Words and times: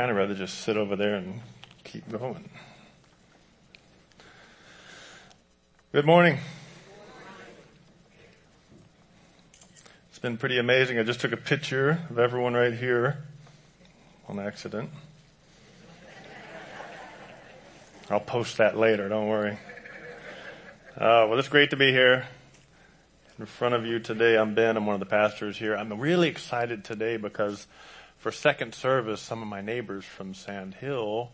kind 0.00 0.10
of 0.10 0.16
rather 0.16 0.34
just 0.34 0.60
sit 0.60 0.78
over 0.78 0.96
there 0.96 1.16
and 1.16 1.42
keep 1.84 2.10
going. 2.10 2.48
Good 5.92 6.06
morning. 6.06 6.38
It's 10.08 10.18
been 10.18 10.38
pretty 10.38 10.56
amazing. 10.56 10.98
I 10.98 11.02
just 11.02 11.20
took 11.20 11.32
a 11.32 11.36
picture 11.36 12.00
of 12.08 12.18
everyone 12.18 12.54
right 12.54 12.72
here 12.72 13.18
on 14.26 14.40
accident. 14.40 14.88
I'll 18.08 18.20
post 18.20 18.56
that 18.56 18.78
later, 18.78 19.06
don't 19.10 19.28
worry. 19.28 19.58
Uh, 20.96 21.28
well, 21.28 21.38
it's 21.38 21.48
great 21.48 21.68
to 21.70 21.76
be 21.76 21.92
here 21.92 22.26
in 23.38 23.44
front 23.44 23.74
of 23.74 23.84
you 23.84 23.98
today. 23.98 24.38
I'm 24.38 24.54
Ben. 24.54 24.78
I'm 24.78 24.86
one 24.86 24.94
of 24.94 25.00
the 25.00 25.04
pastors 25.04 25.58
here. 25.58 25.76
I'm 25.76 25.92
really 26.00 26.28
excited 26.28 26.84
today 26.84 27.18
because 27.18 27.66
for 28.20 28.30
second 28.30 28.74
service, 28.74 29.20
some 29.20 29.40
of 29.40 29.48
my 29.48 29.62
neighbors 29.62 30.04
from 30.04 30.34
Sand 30.34 30.74
Hill 30.74 31.30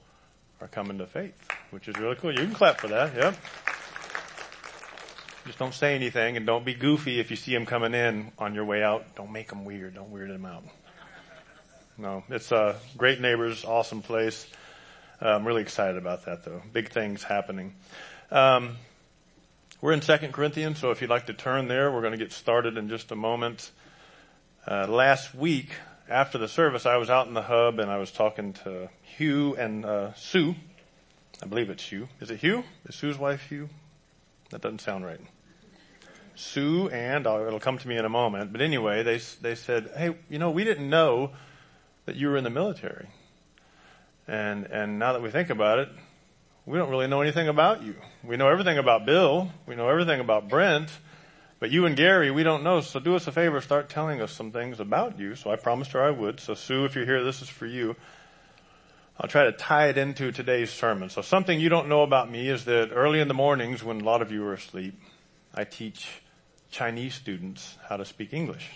are 0.61 0.69
coming 0.69 0.99
to 0.99 1.07
faith, 1.07 1.35
which 1.71 1.89
is 1.89 1.99
really 1.99 2.15
cool. 2.15 2.31
You 2.31 2.39
can 2.39 2.55
clap 2.55 2.81
for 2.81 2.87
that. 2.89 3.15
Yep. 3.15 3.37
Just 5.47 5.59
don't 5.59 5.75
say 5.75 5.95
anything 5.97 6.37
and 6.37 6.47
don't 6.47 6.65
be 6.65 6.75
goofy 6.75 7.19
if 7.19 7.31
you 7.31 7.37
see 7.37 7.53
them 7.53 7.67
coming 7.67 7.93
in 7.93 8.31
on 8.39 8.55
your 8.55 8.65
way 8.65 8.85
out. 8.85 9.17
Don't 9.17 9.33
make 9.33 9.49
them 9.49 9.65
weird. 9.65 9.95
Don't 9.95 10.11
weird 10.11 10.31
them 10.31 10.45
out. 10.45 10.63
No, 11.99 12.23
it's 12.29 12.53
uh, 12.53 12.79
great 12.97 13.21
neighbors, 13.21 13.65
awesome 13.65 14.03
place. 14.03 14.47
I'm 15.21 15.47
really 15.47 15.63
excited 15.63 15.97
about 15.97 16.27
that 16.27 16.45
though. 16.45 16.63
Big 16.73 16.91
things 16.91 17.25
happening. 17.25 17.75
Um, 18.31 18.77
we're 19.81 19.93
in 19.93 20.03
Second 20.03 20.33
Corinthians, 20.33 20.79
so 20.79 20.93
if 20.93 21.01
you'd 21.01 21.11
like 21.11 21.27
to 21.27 21.35
turn 21.35 21.67
there, 21.69 21.91
we're 21.91 22.01
going 22.01 22.13
to 22.13 22.19
get 22.19 22.33
started 22.33 22.77
in 22.77 22.89
just 22.89 23.11
a 23.11 23.17
moment. 23.17 23.73
Uh, 24.69 24.87
last 24.89 25.35
week, 25.35 25.71
after 26.09 26.39
the 26.39 26.49
service, 26.49 26.87
I 26.87 26.97
was 26.97 27.11
out 27.11 27.27
in 27.27 27.35
the 27.35 27.43
hub 27.43 27.79
and 27.79 27.91
I 27.91 27.99
was 27.99 28.11
talking 28.11 28.53
to 28.65 28.89
Hugh 29.03 29.57
and 29.57 29.85
uh, 29.85 30.15
Sue. 30.15 30.55
I 31.43 31.47
believe 31.47 31.69
it's 31.69 31.83
Hugh. 31.83 32.09
Is 32.21 32.31
it 32.31 32.39
Hugh? 32.39 32.65
Is 32.87 32.95
Sue's 32.95 33.19
wife 33.19 33.49
Hugh? 33.49 33.69
That 34.51 34.61
doesn't 34.61 34.81
sound 34.81 35.05
right. 35.05 35.21
Sue 36.35 36.89
and 36.91 37.27
uh, 37.27 37.47
it'll 37.47 37.61
come 37.61 37.79
to 37.79 37.89
me 37.89 37.97
in 37.97 38.05
a 38.05 38.09
moment. 38.09 38.53
But 38.53 38.61
anyway, 38.61 39.03
they 39.03 39.19
they 39.41 39.55
said, 39.55 39.91
"Hey, 39.97 40.15
you 40.29 40.39
know, 40.39 40.51
we 40.51 40.65
didn't 40.65 40.89
know 40.89 41.31
that 42.05 42.15
you 42.15 42.29
were 42.29 42.37
in 42.37 42.45
the 42.45 42.51
military." 42.51 43.09
And 44.29 44.67
and 44.67 44.99
now 44.99 45.15
that 45.15 45.23
we 45.23 45.31
think 45.31 45.51
about 45.51 45.79
it, 45.79 45.89
we 46.67 46.79
don't 46.79 46.91
really 46.91 47.07
know 47.07 47.23
anything 47.23 47.49
about 47.49 47.83
you. 47.83 47.95
We 48.23 48.37
know 48.37 48.49
everything 48.49 48.77
about 48.77 49.07
Bill. 49.07 49.51
We 49.67 49.77
know 49.77 49.89
everything 49.89 50.21
about 50.21 50.49
Brent. 50.49 50.91
But 51.59 51.71
you 51.71 51.87
and 51.87 51.97
Gary, 51.97 52.31
we 52.31 52.43
don't 52.43 52.63
know. 52.63 52.81
So 52.81 53.01
do 53.01 53.17
us 53.17 53.27
a 53.27 53.33
favor, 53.33 53.61
start 53.61 53.89
telling 53.89 54.21
us 54.21 54.33
some 54.33 54.53
things 54.53 54.79
about 54.79 55.19
you. 55.19 55.35
So 55.35 55.51
I 55.51 55.57
promised 55.57 55.93
her 55.93 56.03
I 56.03 56.11
would. 56.11 56.39
So 56.39 56.55
Sue, 56.55 56.85
if 56.85 56.95
you're 56.95 57.07
here, 57.07 57.25
this 57.25 57.41
is 57.41 57.49
for 57.49 57.67
you. 57.67 57.97
I'll 59.19 59.29
try 59.29 59.45
to 59.45 59.53
tie 59.53 59.89
it 59.89 59.97
into 59.97 60.31
today's 60.31 60.71
sermon. 60.71 61.09
So 61.09 61.23
something 61.23 61.59
you 61.59 61.71
don't 61.71 61.89
know 61.89 62.03
about 62.03 62.31
me 62.31 62.51
is 62.51 62.67
that 62.67 62.91
early 62.93 63.21
in 63.21 63.29
the 63.29 63.35
mornings 63.35 63.83
when 63.83 64.03
a 64.03 64.05
lot 64.05 64.21
of 64.21 64.31
you 64.31 64.45
are 64.45 64.53
asleep, 64.53 65.01
I 65.55 65.65
teach 65.65 66.07
Chinese 66.71 67.15
students 67.15 67.79
how 67.89 67.97
to 67.97 68.05
speak 68.05 68.35
English. 68.35 68.69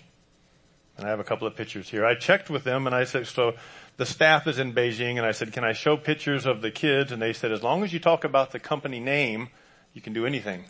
And 0.96 1.06
I 1.06 1.10
have 1.10 1.20
a 1.20 1.24
couple 1.24 1.46
of 1.46 1.56
pictures 1.56 1.90
here. 1.90 2.06
I 2.06 2.14
checked 2.14 2.48
with 2.48 2.64
them 2.64 2.86
and 2.86 2.96
I 2.96 3.04
said, 3.04 3.26
so 3.26 3.54
the 3.98 4.06
staff 4.06 4.46
is 4.46 4.58
in 4.58 4.72
Beijing 4.72 5.18
and 5.18 5.26
I 5.26 5.32
said, 5.32 5.52
can 5.52 5.64
I 5.64 5.74
show 5.74 5.98
pictures 5.98 6.46
of 6.46 6.62
the 6.62 6.70
kids? 6.70 7.12
And 7.12 7.20
they 7.20 7.34
said, 7.34 7.52
as 7.52 7.62
long 7.62 7.84
as 7.84 7.92
you 7.92 7.98
talk 7.98 8.24
about 8.24 8.52
the 8.52 8.58
company 8.58 9.00
name, 9.00 9.48
you 9.92 10.00
can 10.00 10.14
do 10.14 10.24
anything. 10.24 10.64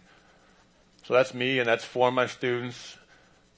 So 1.11 1.15
that's 1.15 1.35
me 1.35 1.59
and 1.59 1.69
that's 1.69 1.85
for 1.85 2.13
my 2.13 2.29
students. 2.29 2.97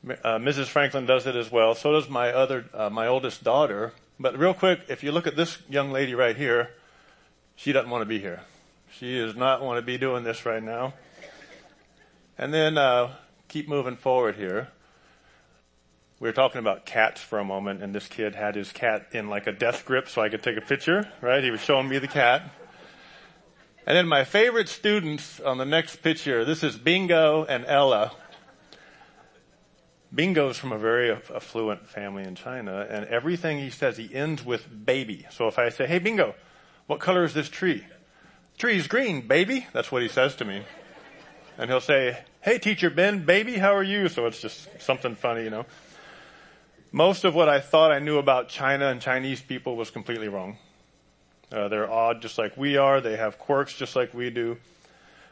Uh, 0.09 0.39
Mrs. 0.39 0.69
Franklin 0.69 1.05
does 1.05 1.27
it 1.27 1.37
as 1.37 1.53
well. 1.53 1.75
So 1.75 1.93
does 1.93 2.09
my 2.09 2.33
other, 2.33 2.65
uh, 2.73 2.89
my 2.89 3.07
oldest 3.07 3.45
daughter. 3.45 3.93
But 4.19 4.39
real 4.39 4.55
quick, 4.55 4.81
if 4.89 5.05
you 5.05 5.13
look 5.13 5.27
at 5.27 5.37
this 5.37 5.59
young 5.69 5.93
lady 5.93 6.15
right 6.15 6.35
here, 6.35 6.71
she 7.55 7.73
doesn't 7.73 7.91
want 7.91 8.01
to 8.01 8.07
be 8.07 8.19
here. 8.19 8.41
She 8.93 9.19
does 9.19 9.37
not 9.37 9.61
want 9.61 9.77
to 9.77 9.83
be 9.83 9.99
doing 9.99 10.25
this 10.25 10.47
right 10.47 10.63
now. 10.63 10.95
And 12.39 12.55
then, 12.55 12.79
uh, 12.79 13.11
keep 13.49 13.69
moving 13.69 13.97
forward 13.97 14.37
here. 14.37 14.69
We 16.21 16.31
were 16.31 16.33
talking 16.33 16.59
about 16.59 16.87
cats 16.87 17.21
for 17.21 17.39
a 17.39 17.45
moment 17.45 17.83
and 17.83 17.95
this 17.95 18.09
kid 18.09 18.35
had 18.35 18.55
his 18.55 18.73
cat 18.73 19.09
in 19.13 19.29
like 19.29 19.47
a 19.47 19.53
death 19.53 19.85
grip 19.85 20.09
so 20.09 20.23
I 20.23 20.31
could 20.31 20.43
take 20.43 20.57
a 20.57 20.63
picture, 20.63 21.13
right? 21.21 21.45
He 21.45 21.51
was 21.51 21.61
showing 21.61 21.87
me 21.87 21.99
the 21.99 22.09
cat. 22.09 22.51
And 23.85 23.97
then 23.97 24.07
my 24.07 24.23
favorite 24.25 24.69
students 24.69 25.41
on 25.41 25.59
the 25.59 25.65
next 25.65 25.97
picture, 25.97 26.45
this 26.45 26.63
is 26.63 26.77
Bingo 26.77 27.45
and 27.45 27.65
Ella. 27.67 28.13
Bingo's 30.15 30.57
from 30.57 30.73
a 30.73 30.79
very 30.79 31.11
affluent 31.11 31.89
family 31.89 32.23
in 32.23 32.35
China 32.35 32.87
and 32.89 33.07
everything 33.07 33.59
he 33.59 33.71
says, 33.71 33.97
he 33.97 34.15
ends 34.15 34.45
with 34.45 34.69
baby. 34.85 35.27
So 35.31 35.49
if 35.49 35.59
I 35.59 35.71
say, 35.71 35.87
hey 35.87 35.99
Bingo, 35.99 36.35
what 36.87 37.01
color 37.01 37.25
is 37.25 37.35
this 37.35 37.49
tree? 37.49 37.85
Tree's 38.57 38.87
green, 38.87 39.27
baby. 39.27 39.67
That's 39.73 39.91
what 39.91 40.03
he 40.03 40.09
says 40.09 40.37
to 40.37 40.45
me. 40.45 40.63
And 41.59 41.69
he'll 41.69 41.81
say, 41.81 42.19
hey 42.41 42.59
teacher 42.59 42.91
Ben, 42.91 43.25
baby, 43.25 43.55
how 43.55 43.75
are 43.75 43.83
you? 43.83 44.09
So 44.09 44.27
it's 44.27 44.41
just 44.41 44.69
something 44.81 45.17
funny, 45.17 45.45
you 45.45 45.51
know. 45.51 45.67
Most 46.93 47.25
of 47.25 47.35
what 47.35 47.49
I 47.49 47.59
thought 47.59 47.91
I 47.91 47.99
knew 47.99 48.19
about 48.19 48.49
China 48.49 48.89
and 48.89 49.01
Chinese 49.01 49.41
people 49.41 49.77
was 49.77 49.91
completely 49.91 50.29
wrong. 50.29 50.59
Uh, 51.53 51.69
they're 51.69 51.91
odd 51.91 52.23
just 52.23 52.39
like 52.39 52.57
we 52.57 52.77
are. 52.77 53.01
They 53.01 53.17
have 53.17 53.39
quirks 53.39 53.75
just 53.75 53.95
like 53.95 54.15
we 54.15 54.31
do. 54.31 54.57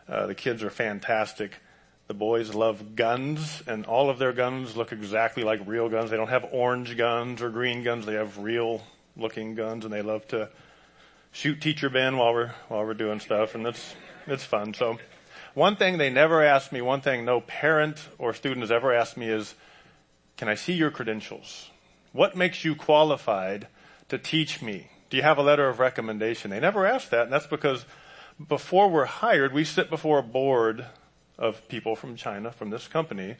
Uh, 0.09 0.27
the 0.27 0.35
kids 0.35 0.63
are 0.63 0.71
fantastic. 0.71 1.53
The 2.09 2.15
boys 2.15 2.55
love 2.55 2.97
guns 2.97 3.63
and 3.67 3.87
all 3.87 4.11
of 4.11 4.19
their 4.19 4.33
guns 4.33 4.77
look 4.77 4.93
exactly 4.93 5.45
like 5.45 5.61
real 5.65 5.89
guns. 5.89 6.11
They 6.11 6.17
don't 6.17 6.29
have 6.29 6.49
orange 6.53 6.97
guns 6.97 7.41
or 7.41 7.51
green 7.51 7.85
guns. 7.85 8.05
They 8.05 8.15
have 8.15 8.39
real 8.39 8.83
looking 9.17 9.55
guns 9.55 9.85
and 9.85 9.95
they 9.95 10.03
love 10.03 10.27
to 10.29 10.49
shoot 11.33 11.61
teacher 11.61 11.89
Ben 11.89 12.17
while 12.17 12.35
we're, 12.35 12.53
while 12.69 12.85
we're 12.85 12.95
doing 12.95 13.21
stuff 13.21 13.55
and 13.55 13.67
it's, 13.67 13.95
it's 14.27 14.45
fun. 14.45 14.75
So 14.75 14.99
one 15.55 15.77
thing 15.77 15.99
they 15.99 16.11
never 16.11 16.43
asked 16.43 16.73
me, 16.73 16.81
one 16.81 17.01
thing 17.01 17.25
no 17.25 17.41
parent 17.41 18.09
or 18.19 18.35
student 18.35 18.63
has 18.63 18.73
ever 18.73 18.93
asked 18.93 19.17
me 19.17 19.29
is, 19.29 19.55
can 20.37 20.49
I 20.49 20.55
see 20.57 20.73
your 20.73 20.91
credentials? 20.91 21.71
What 22.13 22.37
makes 22.37 22.65
you 22.65 22.75
qualified 22.75 23.69
to 24.09 24.19
teach 24.19 24.61
me? 24.61 24.89
Do 25.11 25.17
you 25.17 25.23
have 25.23 25.39
a 25.39 25.43
letter 25.43 25.69
of 25.69 25.79
recommendation? 25.79 26.51
They 26.51 26.61
never 26.61 26.87
ask 26.87 27.11
that, 27.11 27.25
and 27.25 27.33
that's 27.33 27.47
because 27.47 27.85
before 28.49 28.89
we're 28.89 29.05
hired, 29.05 29.53
we 29.53 29.65
sit 29.65 29.91
before 29.91 30.19
a 30.19 30.23
board 30.23 30.87
of 31.37 31.67
people 31.69 31.97
from 31.97 32.17
China, 32.17 32.53
from 32.53 32.71
this 32.71 32.89
company, 32.89 33.37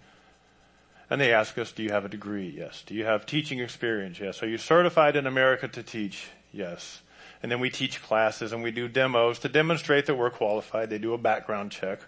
and 1.09 1.21
they 1.21 1.33
ask 1.33 1.57
us, 1.59 1.73
do 1.73 1.83
you 1.83 1.91
have 1.91 2.05
a 2.05 2.09
degree? 2.09 2.53
Yes. 2.57 2.83
Do 2.85 2.95
you 2.95 3.05
have 3.05 3.25
teaching 3.25 3.61
experience? 3.61 4.21
Yes. 4.21 4.43
Are 4.43 4.49
you 4.49 4.59
certified 4.59 5.17
in 5.17 5.27
America 5.27 5.69
to 5.69 5.83
teach? 5.83 6.29
Yes 6.53 7.03
and 7.43 7.51
then 7.51 7.61
we 7.61 7.71
teach 7.71 8.03
classes 8.03 8.53
and 8.53 8.63
we 8.63 8.71
do 8.71 8.89
demos 8.89 9.39
to 9.41 9.49
demonstrate 9.49 10.07
that 10.07 10.15
we're 10.15 10.31
qualified. 10.31 10.91
They 10.91 10.99
do 10.99 11.15
a 11.15 11.19
background 11.19 11.73
check. 11.73 12.01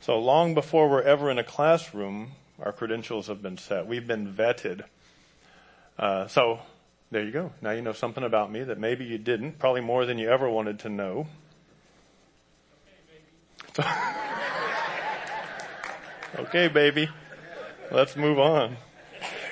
So 0.00 0.18
long 0.18 0.54
before 0.54 0.88
we're 0.88 1.02
ever 1.02 1.30
in 1.30 1.38
a 1.38 1.44
classroom, 1.44 2.32
our 2.58 2.72
credentials 2.72 3.26
have 3.26 3.42
been 3.42 3.58
set. 3.58 3.86
We've 3.86 4.06
been 4.06 4.32
vetted. 4.32 4.84
Uh, 5.98 6.26
so 6.28 6.60
there 7.14 7.24
you 7.24 7.30
go. 7.30 7.52
Now 7.62 7.70
you 7.70 7.80
know 7.80 7.92
something 7.92 8.24
about 8.24 8.50
me 8.50 8.64
that 8.64 8.76
maybe 8.76 9.04
you 9.04 9.18
didn't, 9.18 9.60
probably 9.60 9.80
more 9.80 10.04
than 10.04 10.18
you 10.18 10.28
ever 10.28 10.50
wanted 10.50 10.80
to 10.80 10.88
know. 10.88 11.28
okay, 13.78 13.86
baby. 16.38 16.42
Okay, 16.42 16.68
baby. 16.68 17.08
Let's 17.92 18.16
move 18.16 18.40
on. 18.40 18.78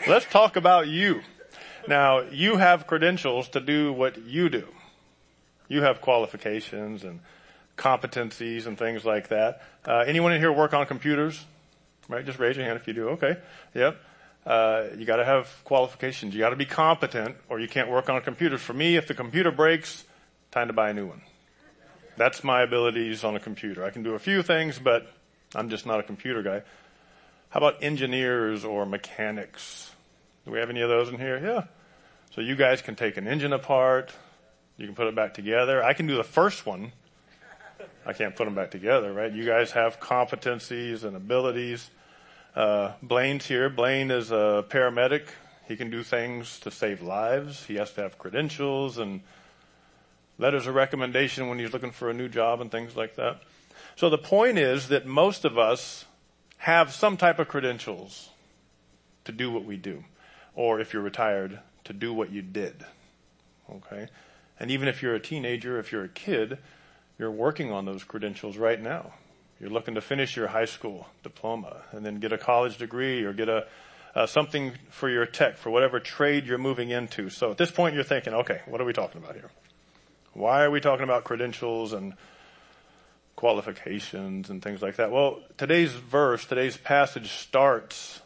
Let's 0.09 0.27
talk 0.27 0.57
about 0.57 0.89
you. 0.89 1.23
Now, 1.87 2.23
you 2.23 2.57
have 2.57 2.89
credentials 2.89 3.49
to 3.51 3.61
do 3.61 3.93
what 3.93 4.21
you 4.27 4.49
do. 4.49 4.67
You 5.69 5.83
have 5.83 6.01
qualifications 6.01 7.05
and 7.05 7.21
competencies 7.79 8.67
and 8.67 8.77
things 8.77 9.05
like 9.05 9.29
that. 9.29 9.63
Uh, 9.87 9.99
anyone 9.99 10.33
in 10.33 10.41
here 10.41 10.53
work 10.53 10.75
on 10.75 10.85
computers? 10.87 11.47
Right? 12.09 12.27
Just 12.27 12.41
raise 12.41 12.57
your 12.57 12.67
hand 12.67 12.77
if 12.77 12.89
you 12.89 12.95
do. 12.95 13.11
Okay. 13.11 13.37
Yep. 13.75 14.01
Uh, 14.45 14.87
you 14.97 15.05
got 15.05 15.17
to 15.17 15.25
have 15.25 15.49
qualifications. 15.65 16.35
You 16.35 16.41
got 16.41 16.51
to 16.51 16.57
be 16.57 16.67
competent, 16.67 17.37
or 17.49 17.61
you 17.61 17.69
can't 17.69 17.89
work 17.89 18.09
on 18.09 18.21
computers. 18.23 18.61
For 18.61 18.73
me, 18.73 18.97
if 18.97 19.07
the 19.07 19.15
computer 19.15 19.53
breaks, 19.53 20.05
time 20.51 20.67
to 20.67 20.73
buy 20.73 20.91
a 20.91 20.95
new 20.95 21.07
one. 21.07 21.23
That's 22.17 22.45
my 22.45 22.63
abilities 22.63 23.25
on 23.25 23.37
a 23.37 23.41
computer. 23.41 23.85
I 23.85 23.91
can 23.91 24.03
do 24.03 24.15
a 24.15 24.19
few 24.19 24.43
things, 24.43 24.79
but 24.79 25.11
I'm 25.55 25.71
just 25.71 25.87
not 25.87 26.01
a 26.01 26.03
computer 26.03 26.43
guy. 26.43 26.63
How 27.51 27.59
about 27.59 27.83
engineers 27.83 28.65
or 28.65 28.85
mechanics? 28.85 29.91
Do 30.45 30.51
we 30.51 30.59
have 30.59 30.71
any 30.71 30.81
of 30.81 30.89
those 30.89 31.09
in 31.09 31.19
here? 31.19 31.39
Yeah. 31.39 31.65
So 32.35 32.41
you 32.41 32.57
guys 32.57 32.83
can 32.83 32.97
take 32.97 33.17
an 33.17 33.29
engine 33.29 33.53
apart. 33.53 34.13
You 34.77 34.87
can 34.87 34.95
put 34.95 35.07
it 35.07 35.15
back 35.15 35.35
together. 35.35 35.85
I 35.85 35.93
can 35.93 36.07
do 36.07 36.17
the 36.17 36.25
first 36.25 36.67
one. 36.67 36.93
I 38.05 38.13
can't 38.13 38.35
put 38.35 38.47
them 38.47 38.55
back 38.55 38.71
together, 38.71 39.13
right? 39.13 39.33
You 39.33 39.45
guys 39.45 39.73
have 39.73 40.01
competencies 40.01 41.05
and 41.05 41.15
abilities. 41.17 41.91
Uh, 42.55 42.93
Blaine's 43.03 43.47
here. 43.47 43.71
Blaine 43.71 44.11
is 44.11 44.31
a 44.31 44.65
paramedic. 44.69 45.25
He 45.67 45.77
can 45.77 45.91
do 45.91 46.03
things 46.03 46.61
to 46.61 46.71
save 46.71 47.01
lives. 47.01 47.65
He 47.65 47.77
has 47.77 47.93
to 47.93 48.03
have 48.03 48.19
credentials 48.19 48.99
and 48.99 49.23
letters 50.39 50.67
of 50.67 50.75
recommendation 50.75 51.49
when 51.49 51.59
he's 51.59 51.73
looking 51.73 51.93
for 51.93 52.11
a 52.11 52.15
new 52.15 52.29
job 52.29 52.61
and 52.61 52.71
things 52.71 52.97
like 52.97 53.17
that. 53.17 53.41
So 53.97 54.11
the 54.11 54.19
point 54.19 54.59
is 54.59 54.89
that 54.89 55.07
most 55.07 55.45
of 55.45 55.57
us 55.57 56.05
have 56.59 56.93
some 56.93 57.17
type 57.17 57.39
of 57.39 57.49
credentials 57.49 58.31
to 59.25 59.33
do 59.33 59.51
what 59.51 59.65
we 59.65 59.77
do 59.77 60.05
or 60.55 60.81
if 60.81 60.93
you're 60.93 61.03
retired, 61.03 61.61
to 61.85 61.93
do 61.93 62.13
what 62.13 62.31
you 62.31 62.43
did. 62.43 62.85
Okay. 63.71 64.09
And 64.61 64.71
even 64.71 64.89
if 64.89 65.03
you're 65.03 65.15
a 65.15 65.21
teenager, 65.21 65.79
if 65.79 65.91
you're 65.91 66.05
a 66.05 66.09
kid, 66.09 66.59
you're 67.19 67.31
working 67.31 67.73
on 67.73 67.85
those 67.85 68.05
credentials 68.05 68.57
right 68.57 68.81
now. 68.81 69.15
You're 69.63 69.71
looking 69.71 69.95
to 69.95 70.01
finish 70.01 70.37
your 70.37 70.49
high 70.49 70.65
school 70.65 71.07
diploma 71.23 71.83
and 71.93 72.05
then 72.05 72.17
get 72.17 72.33
a 72.33 72.37
college 72.37 72.79
degree 72.79 73.23
or 73.23 73.33
get 73.33 73.49
a, 73.49 73.69
uh, 74.13 74.27
something 74.27 74.73
for 74.91 75.09
your 75.09 75.25
tech, 75.25 75.57
for 75.57 75.71
whatever 75.71 76.01
trade 76.01 76.47
you're 76.47 76.59
moving 76.59 76.91
into. 76.91 77.31
So 77.31 77.53
at 77.53 77.59
this 77.59 77.71
point 77.71 77.95
you're 77.95 78.03
thinking, 78.03 78.35
okay, 78.35 78.63
what 78.67 78.81
are 78.81 78.85
we 78.85 78.93
talking 78.93 79.23
about 79.23 79.37
here? 79.37 79.51
Why 80.33 80.65
are 80.65 80.71
we 80.71 80.81
talking 80.81 81.05
about 81.05 81.23
credentials 81.23 81.93
and 81.93 82.15
qualifications 83.37 84.51
and 84.51 84.61
things 84.61 84.83
like 84.83 84.97
that? 84.97 85.13
Well, 85.13 85.41
today's 85.59 85.93
verse, 85.93 86.45
today's 86.45 86.77
passage 86.77 87.31
starts 87.31 88.21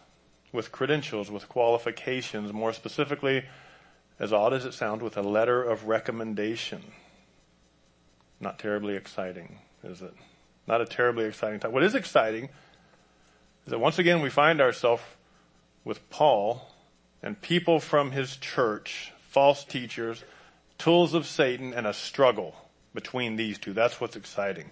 with 0.53 0.73
credentials, 0.73 1.31
with 1.31 1.51
qualifications, 1.51 2.51
more 2.51 2.73
specifically, 2.73 3.45
as 4.19 4.33
odd 4.33 4.55
as 4.55 4.65
it 4.65 4.73
sounds, 4.73 5.03
with 5.03 5.19
a 5.19 5.23
letter 5.23 5.63
of 5.63 5.85
recommendation. 5.85 6.83
Not 8.41 8.59
terribly 8.59 8.97
exciting, 8.97 9.59
is 9.85 10.01
it? 10.01 10.15
Not 10.67 10.81
a 10.81 10.87
terribly 10.87 11.25
exciting 11.25 11.61
time. 11.61 11.73
What 11.73 11.85
is 11.85 11.95
exciting 11.95 12.45
is 13.65 13.71
that 13.71 13.79
once 13.79 13.99
again 13.99 14.21
we 14.21 14.31
find 14.31 14.61
ourselves 14.61 15.03
with 15.85 16.09
Paul 16.11 16.73
and 17.23 17.41
people 17.41 17.81
from 17.81 18.11
his 18.11 18.37
church, 18.37 19.13
false 19.29 19.65
teachers, 19.65 20.25
tools 20.79 21.15
of 21.15 21.27
Satan, 21.27 21.73
and 21.73 21.87
a 21.87 21.93
struggle 21.93 22.55
between 22.95 23.37
these 23.37 23.59
two. 23.59 23.73
That's 23.73 24.01
what's 24.01 24.17
exciting. 24.17 24.71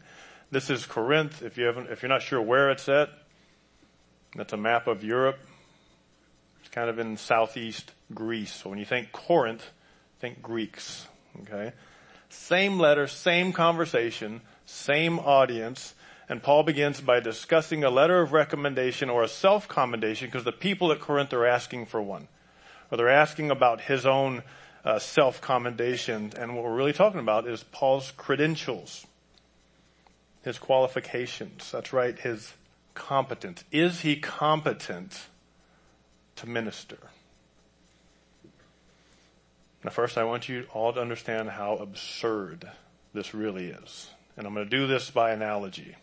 This 0.51 0.71
is 0.71 0.87
Corinth. 0.87 1.43
If 1.43 1.57
you 1.57 1.65
haven't, 1.65 1.91
if 1.91 2.03
you're 2.03 2.09
not 2.09 2.23
sure 2.23 2.41
where 2.41 2.71
it's 2.71 2.89
at, 2.89 3.11
that's 4.37 4.53
a 4.53 4.57
map 4.57 4.87
of 4.87 5.05
Europe. 5.05 5.39
It's 6.61 6.69
kind 6.69 6.91
of 6.91 6.99
in 6.99 7.17
southeast 7.17 7.93
Greece. 8.13 8.53
So 8.53 8.71
when 8.71 8.79
you 8.79 8.85
think 8.85 9.13
Corinth, 9.13 9.71
think 10.21 10.43
Greeks. 10.43 11.07
Okay. 11.43 11.73
Same 12.29 12.79
letter, 12.79 13.07
same 13.07 13.53
conversation, 13.53 14.41
same 14.67 15.19
audience. 15.19 15.95
And 16.29 16.43
Paul 16.43 16.63
begins 16.63 17.01
by 17.01 17.21
discussing 17.21 17.85
a 17.85 17.91
letter 17.91 18.21
of 18.21 18.33
recommendation 18.33 19.11
or 19.11 19.23
a 19.23 19.29
self-commendation 19.29 20.29
because 20.29 20.45
the 20.45 20.53
people 20.53 20.91
at 20.91 21.01
Corinth 21.01 21.33
are 21.33 21.47
asking 21.47 21.87
for 21.87 22.01
one. 22.01 22.29
Or 22.91 22.97
they're 22.97 23.09
asking 23.09 23.51
about 23.51 23.83
his 23.83 24.07
own 24.07 24.43
uh, 24.85 24.99
self-commendation. 24.99 26.33
And 26.39 26.55
what 26.55 26.65
we're 26.65 26.75
really 26.75 26.93
talking 26.93 27.21
about 27.21 27.47
is 27.47 27.63
Paul's 27.65 28.13
credentials. 28.17 29.07
His 30.43 30.59
qualifications. 30.59 31.71
That's 31.71 31.93
right, 31.93 32.19
his 32.19 32.55
competence. 32.95 33.65
Is 33.71 34.01
he 34.01 34.17
competent 34.17 35.27
to 36.37 36.49
minister? 36.49 36.99
Now 39.85 39.91
first 39.91 40.17
I 40.17 40.25
want 40.25 40.49
you 40.49 40.67
all 40.73 40.93
to 40.95 41.01
understand 41.01 41.51
how 41.51 41.77
absurd 41.77 42.71
this 43.13 43.35
really 43.35 43.67
is. 43.67 44.09
And 44.37 44.47
I'm 44.47 44.55
going 44.55 44.67
to 44.67 44.71
do 44.71 44.87
this 44.87 45.11
by 45.11 45.33
analogy. 45.33 45.95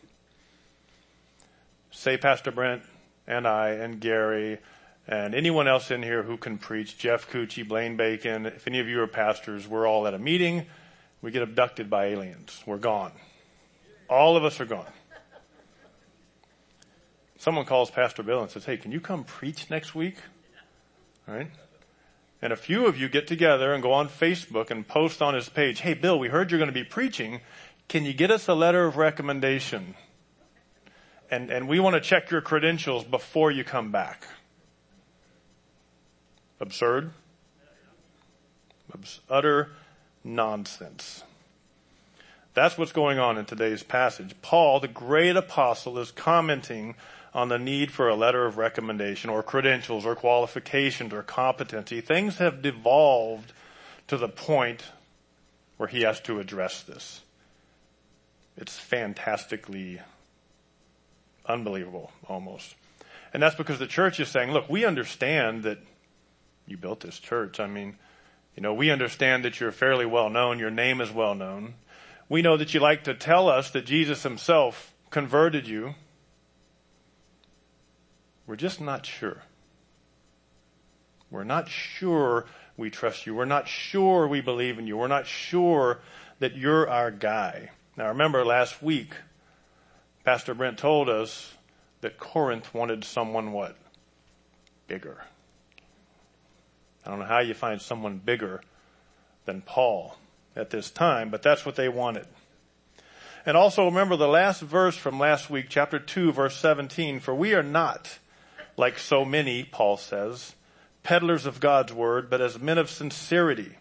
Say 1.91 2.17
Pastor 2.17 2.51
Brent 2.51 2.83
and 3.27 3.47
I 3.47 3.71
and 3.71 3.99
Gary 3.99 4.59
and 5.07 5.35
anyone 5.35 5.67
else 5.67 5.91
in 5.91 6.03
here 6.03 6.23
who 6.23 6.37
can 6.37 6.57
preach, 6.57 6.97
Jeff 6.97 7.29
Cucci, 7.29 7.67
Blaine 7.67 7.97
Bacon, 7.97 8.45
if 8.45 8.67
any 8.67 8.79
of 8.79 8.87
you 8.87 9.01
are 9.01 9.07
pastors, 9.07 9.67
we're 9.67 9.87
all 9.87 10.07
at 10.07 10.13
a 10.13 10.19
meeting. 10.19 10.65
We 11.21 11.31
get 11.31 11.41
abducted 11.41 11.89
by 11.89 12.05
aliens. 12.05 12.63
We're 12.65 12.77
gone. 12.77 13.11
All 14.09 14.37
of 14.37 14.45
us 14.45 14.59
are 14.59 14.65
gone. 14.65 14.91
Someone 17.37 17.65
calls 17.65 17.91
Pastor 17.91 18.23
Bill 18.23 18.41
and 18.41 18.51
says, 18.51 18.65
hey, 18.65 18.77
can 18.77 18.91
you 18.91 19.01
come 19.01 19.23
preach 19.23 19.69
next 19.69 19.95
week? 19.95 20.17
All 21.27 21.35
right? 21.35 21.49
and 22.41 22.51
a 22.51 22.55
few 22.55 22.87
of 22.87 22.99
you 22.99 23.07
get 23.07 23.27
together 23.27 23.73
and 23.73 23.83
go 23.83 23.93
on 23.93 24.09
Facebook 24.09 24.71
and 24.71 24.87
post 24.87 25.21
on 25.21 25.35
his 25.35 25.47
page, 25.47 25.81
hey 25.81 25.93
Bill, 25.93 26.17
we 26.17 26.29
heard 26.29 26.49
you're 26.49 26.57
going 26.57 26.67
to 26.67 26.73
be 26.73 26.83
preaching. 26.83 27.41
Can 27.91 28.05
you 28.05 28.13
get 28.13 28.31
us 28.31 28.47
a 28.47 28.53
letter 28.53 28.85
of 28.85 28.95
recommendation? 28.95 29.95
And, 31.29 31.49
and 31.49 31.67
we 31.67 31.81
want 31.81 31.95
to 31.95 31.99
check 31.99 32.31
your 32.31 32.39
credentials 32.39 33.03
before 33.03 33.51
you 33.51 33.65
come 33.65 33.91
back. 33.91 34.23
Absurd? 36.61 37.11
Utter 39.29 39.71
nonsense. 40.23 41.25
That's 42.53 42.77
what's 42.77 42.93
going 42.93 43.19
on 43.19 43.38
in 43.38 43.43
today's 43.43 43.83
passage. 43.83 44.35
Paul, 44.41 44.79
the 44.79 44.88
great 44.88 45.35
apostle, 45.35 45.99
is 45.99 46.11
commenting 46.11 46.95
on 47.33 47.49
the 47.49 47.59
need 47.59 47.91
for 47.91 48.07
a 48.07 48.15
letter 48.15 48.45
of 48.45 48.55
recommendation 48.55 49.29
or 49.29 49.43
credentials 49.43 50.05
or 50.05 50.15
qualifications 50.15 51.11
or 51.11 51.23
competency. 51.23 51.99
Things 51.99 52.38
have 52.38 52.61
devolved 52.61 53.51
to 54.07 54.15
the 54.15 54.29
point 54.29 54.81
where 55.75 55.89
he 55.89 56.03
has 56.03 56.21
to 56.21 56.39
address 56.39 56.83
this. 56.83 57.19
It's 58.57 58.77
fantastically 58.77 60.01
unbelievable 61.45 62.12
almost. 62.27 62.75
And 63.33 63.42
that's 63.42 63.56
because 63.56 63.80
the 63.80 63.88
church 63.88 64.19
is 64.19 64.30
saying, 64.30 64.51
look, 64.51 64.69
we 64.69 64.86
understand 64.86 65.63
that 65.63 65.80
you 66.68 66.77
built 66.77 67.00
this 67.00 67.18
church. 67.18 67.59
I 67.59 67.68
mean, 67.68 67.98
you 68.56 68.62
know, 68.62 68.74
we 68.74 68.92
understand 68.92 69.45
that 69.45 69.59
you're 69.59 69.71
fairly 69.71 70.06
well 70.06 70.30
known. 70.30 70.59
Your 70.59 70.69
name 70.69 71.01
is 71.01 71.12
well 71.12 71.36
known. 71.36 71.75
We 72.27 72.42
know 72.42 72.57
that 72.57 72.74
you 72.74 72.80
like 72.80 73.06
to 73.06 73.13
tell 73.13 73.48
us 73.48 73.71
that 73.71 73.86
Jesus 73.86 74.24
himself 74.24 74.94
converted 75.09 75.68
you 75.68 75.95
we're 78.51 78.57
just 78.57 78.81
not 78.81 79.06
sure. 79.06 79.44
We're 81.30 81.45
not 81.45 81.69
sure 81.69 82.48
we 82.75 82.89
trust 82.89 83.25
you. 83.25 83.33
We're 83.33 83.45
not 83.45 83.69
sure 83.69 84.27
we 84.27 84.42
believe 84.42 84.77
in 84.77 84.88
you. 84.88 84.98
We're 84.98 85.07
not 85.07 85.25
sure 85.25 86.01
that 86.39 86.57
you're 86.57 86.89
our 86.89 87.12
guy. 87.12 87.69
Now 88.01 88.07
remember 88.07 88.44
last 88.44 88.81
week, 88.81 89.13
Pastor 90.25 90.56
Brent 90.56 90.80
told 90.80 91.07
us 91.07 91.53
that 92.00 92.18
Corinth 92.18 92.74
wanted 92.74 93.03
someone 93.03 93.51
what? 93.51 93.75
Bigger. 94.88 95.24
I 97.06 97.12
don't 97.12 97.19
know 97.19 97.25
how 97.25 97.42
you 97.42 97.53
find 97.53 97.80
someone 97.80 98.18
bigger 98.18 98.62
than 99.45 99.62
Paul 99.62 100.18
at 100.56 100.71
this 100.71 100.89
time, 100.89 101.30
but 101.30 101.44
that's 101.44 101.63
what 101.63 101.75
they 101.75 101.89
wanted. 101.89 102.25
And 103.45 103.56
also 103.56 103.86
remember 103.86 104.15
the 104.15 104.27
last 104.27 104.63
verse 104.63 104.98
from 104.98 105.19
last 105.19 105.51
week, 105.51 105.68
chapter 105.69 106.00
2, 106.00 106.31
verse 106.31 106.56
17, 106.56 107.19
for 107.19 107.36
we 107.36 107.53
are 107.53 107.62
not 107.62 108.18
like 108.77 108.98
so 108.98 109.24
many, 109.24 109.63
Paul 109.63 109.98
says, 109.98 110.56
peddlers 111.03 111.45
of 111.45 111.59
God's 111.59 111.94
word, 111.94 112.31
but 112.31 112.42
as 112.42 112.59
men 112.59 112.80
of 112.80 112.89
sincerity, 112.89 113.77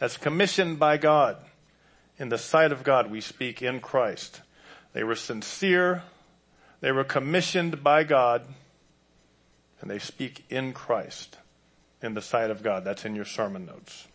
as 0.00 0.16
commissioned 0.16 0.78
by 0.78 0.98
God. 0.98 1.44
In 2.20 2.28
the 2.28 2.38
sight 2.38 2.70
of 2.70 2.84
God, 2.84 3.10
we 3.10 3.22
speak 3.22 3.62
in 3.62 3.80
Christ. 3.80 4.42
They 4.92 5.02
were 5.02 5.16
sincere. 5.16 6.02
They 6.80 6.92
were 6.92 7.02
commissioned 7.02 7.82
by 7.82 8.04
God 8.04 8.44
and 9.80 9.90
they 9.90 9.98
speak 9.98 10.44
in 10.50 10.74
Christ 10.74 11.38
in 12.02 12.12
the 12.12 12.20
sight 12.20 12.50
of 12.50 12.62
God. 12.62 12.84
That's 12.84 13.06
in 13.06 13.14
your 13.14 13.24
sermon 13.24 13.64
notes. 13.64 14.06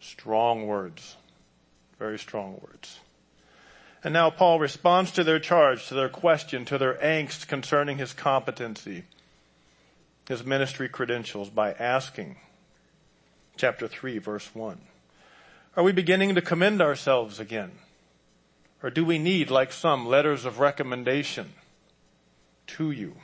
Strong 0.00 0.68
words. 0.68 1.16
Very 1.98 2.18
strong 2.18 2.60
words. 2.62 3.00
And 4.04 4.12
now 4.12 4.30
Paul 4.30 4.60
responds 4.60 5.10
to 5.12 5.24
their 5.24 5.40
charge, 5.40 5.88
to 5.88 5.94
their 5.94 6.08
question, 6.08 6.64
to 6.66 6.78
their 6.78 6.94
angst 6.94 7.48
concerning 7.48 7.98
his 7.98 8.12
competency, 8.12 9.02
his 10.28 10.44
ministry 10.44 10.88
credentials 10.88 11.50
by 11.50 11.72
asking, 11.72 12.36
chapter 13.56 13.88
3 13.88 14.18
verse 14.18 14.54
1, 14.54 14.78
are 15.76 15.82
we 15.82 15.92
beginning 15.92 16.34
to 16.34 16.40
commend 16.40 16.80
ourselves 16.80 17.38
again? 17.38 17.72
Or 18.82 18.90
do 18.90 19.04
we 19.04 19.18
need, 19.18 19.50
like 19.50 19.72
some, 19.72 20.06
letters 20.06 20.44
of 20.44 20.58
recommendation 20.58 21.52
to 22.68 22.90
you 22.90 23.16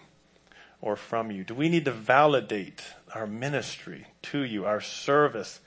or 0.81 0.97
from 0.97 1.31
you? 1.31 1.45
Do 1.45 1.55
we 1.55 1.69
need 1.69 1.85
to 1.87 1.93
validate 1.93 2.83
our 3.15 3.27
ministry 3.27 4.07
to 4.23 4.41
you, 4.41 4.65
our 4.67 4.81
service 4.81 5.61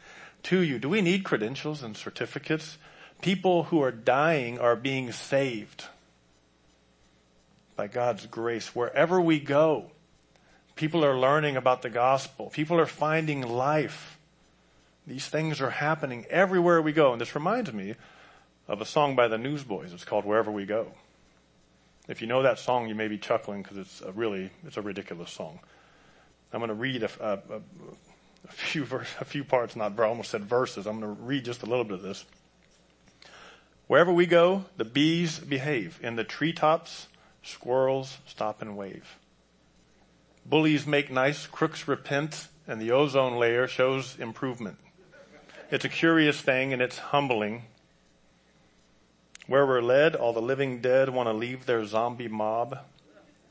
to 0.43 0.59
you? 0.59 0.79
Do 0.79 0.89
we 0.89 1.01
need 1.01 1.23
credentials 1.23 1.81
and 1.81 1.97
certificates? 1.97 2.77
People 3.21 3.63
who 3.63 3.81
are 3.81 3.91
dying 3.91 4.59
are 4.59 4.75
being 4.75 5.11
saved 5.11 5.85
by 7.75 7.87
God's 7.87 8.25
grace. 8.25 8.75
Wherever 8.75 9.19
we 9.19 9.39
go, 9.39 9.91
people 10.75 11.03
are 11.03 11.17
learning 11.17 11.57
about 11.57 11.81
the 11.81 11.89
gospel. 11.89 12.49
People 12.49 12.79
are 12.79 12.85
finding 12.85 13.41
life. 13.41 14.14
These 15.07 15.27
things 15.27 15.61
are 15.61 15.69
happening 15.69 16.25
everywhere 16.29 16.81
we 16.81 16.91
go. 16.91 17.11
And 17.11 17.21
this 17.21 17.35
reminds 17.35 17.71
me 17.71 17.95
of 18.67 18.81
a 18.81 18.85
song 18.85 19.15
by 19.15 19.27
the 19.27 19.37
Newsboys. 19.37 19.93
It's 19.93 20.03
called 20.03 20.25
Wherever 20.25 20.51
We 20.51 20.65
Go. 20.65 20.93
If 22.07 22.21
you 22.21 22.27
know 22.27 22.43
that 22.43 22.59
song, 22.59 22.87
you 22.87 22.95
may 22.95 23.07
be 23.07 23.17
chuckling 23.17 23.63
because 23.63 23.77
it's 23.77 24.01
a 24.01 24.11
really, 24.11 24.51
it's 24.65 24.77
a 24.77 24.81
ridiculous 24.81 25.31
song. 25.31 25.59
I'm 26.53 26.59
going 26.59 26.69
to 26.69 26.75
read 26.75 27.03
a, 27.03 27.09
a, 27.19 27.57
a 28.47 28.51
few 28.51 28.85
verse, 28.85 29.09
a 29.19 29.25
few 29.25 29.43
parts, 29.43 29.75
not, 29.75 29.99
I 29.99 30.03
almost 30.03 30.31
said 30.31 30.45
verses. 30.45 30.85
I'm 30.85 30.99
going 30.99 31.15
to 31.15 31.21
read 31.21 31.45
just 31.45 31.63
a 31.63 31.65
little 31.65 31.83
bit 31.83 31.95
of 31.95 32.01
this. 32.01 32.25
Wherever 33.87 34.11
we 34.11 34.25
go, 34.25 34.65
the 34.77 34.85
bees 34.85 35.39
behave. 35.39 35.99
In 36.01 36.15
the 36.15 36.23
treetops, 36.23 37.07
squirrels 37.43 38.17
stop 38.25 38.61
and 38.61 38.77
wave. 38.77 39.17
Bullies 40.45 40.87
make 40.87 41.11
nice, 41.11 41.47
crooks 41.47 41.87
repent, 41.87 42.47
and 42.67 42.79
the 42.79 42.91
ozone 42.91 43.37
layer 43.37 43.67
shows 43.67 44.15
improvement. 44.19 44.77
It's 45.71 45.85
a 45.85 45.89
curious 45.89 46.39
thing 46.39 46.73
and 46.73 46.81
it's 46.81 46.97
humbling. 46.97 47.63
Where 49.47 49.65
we're 49.65 49.81
led, 49.81 50.15
all 50.15 50.33
the 50.33 50.41
living 50.41 50.79
dead 50.79 51.09
want 51.09 51.27
to 51.27 51.33
leave 51.33 51.65
their 51.65 51.85
zombie 51.85 52.27
mob. 52.27 52.79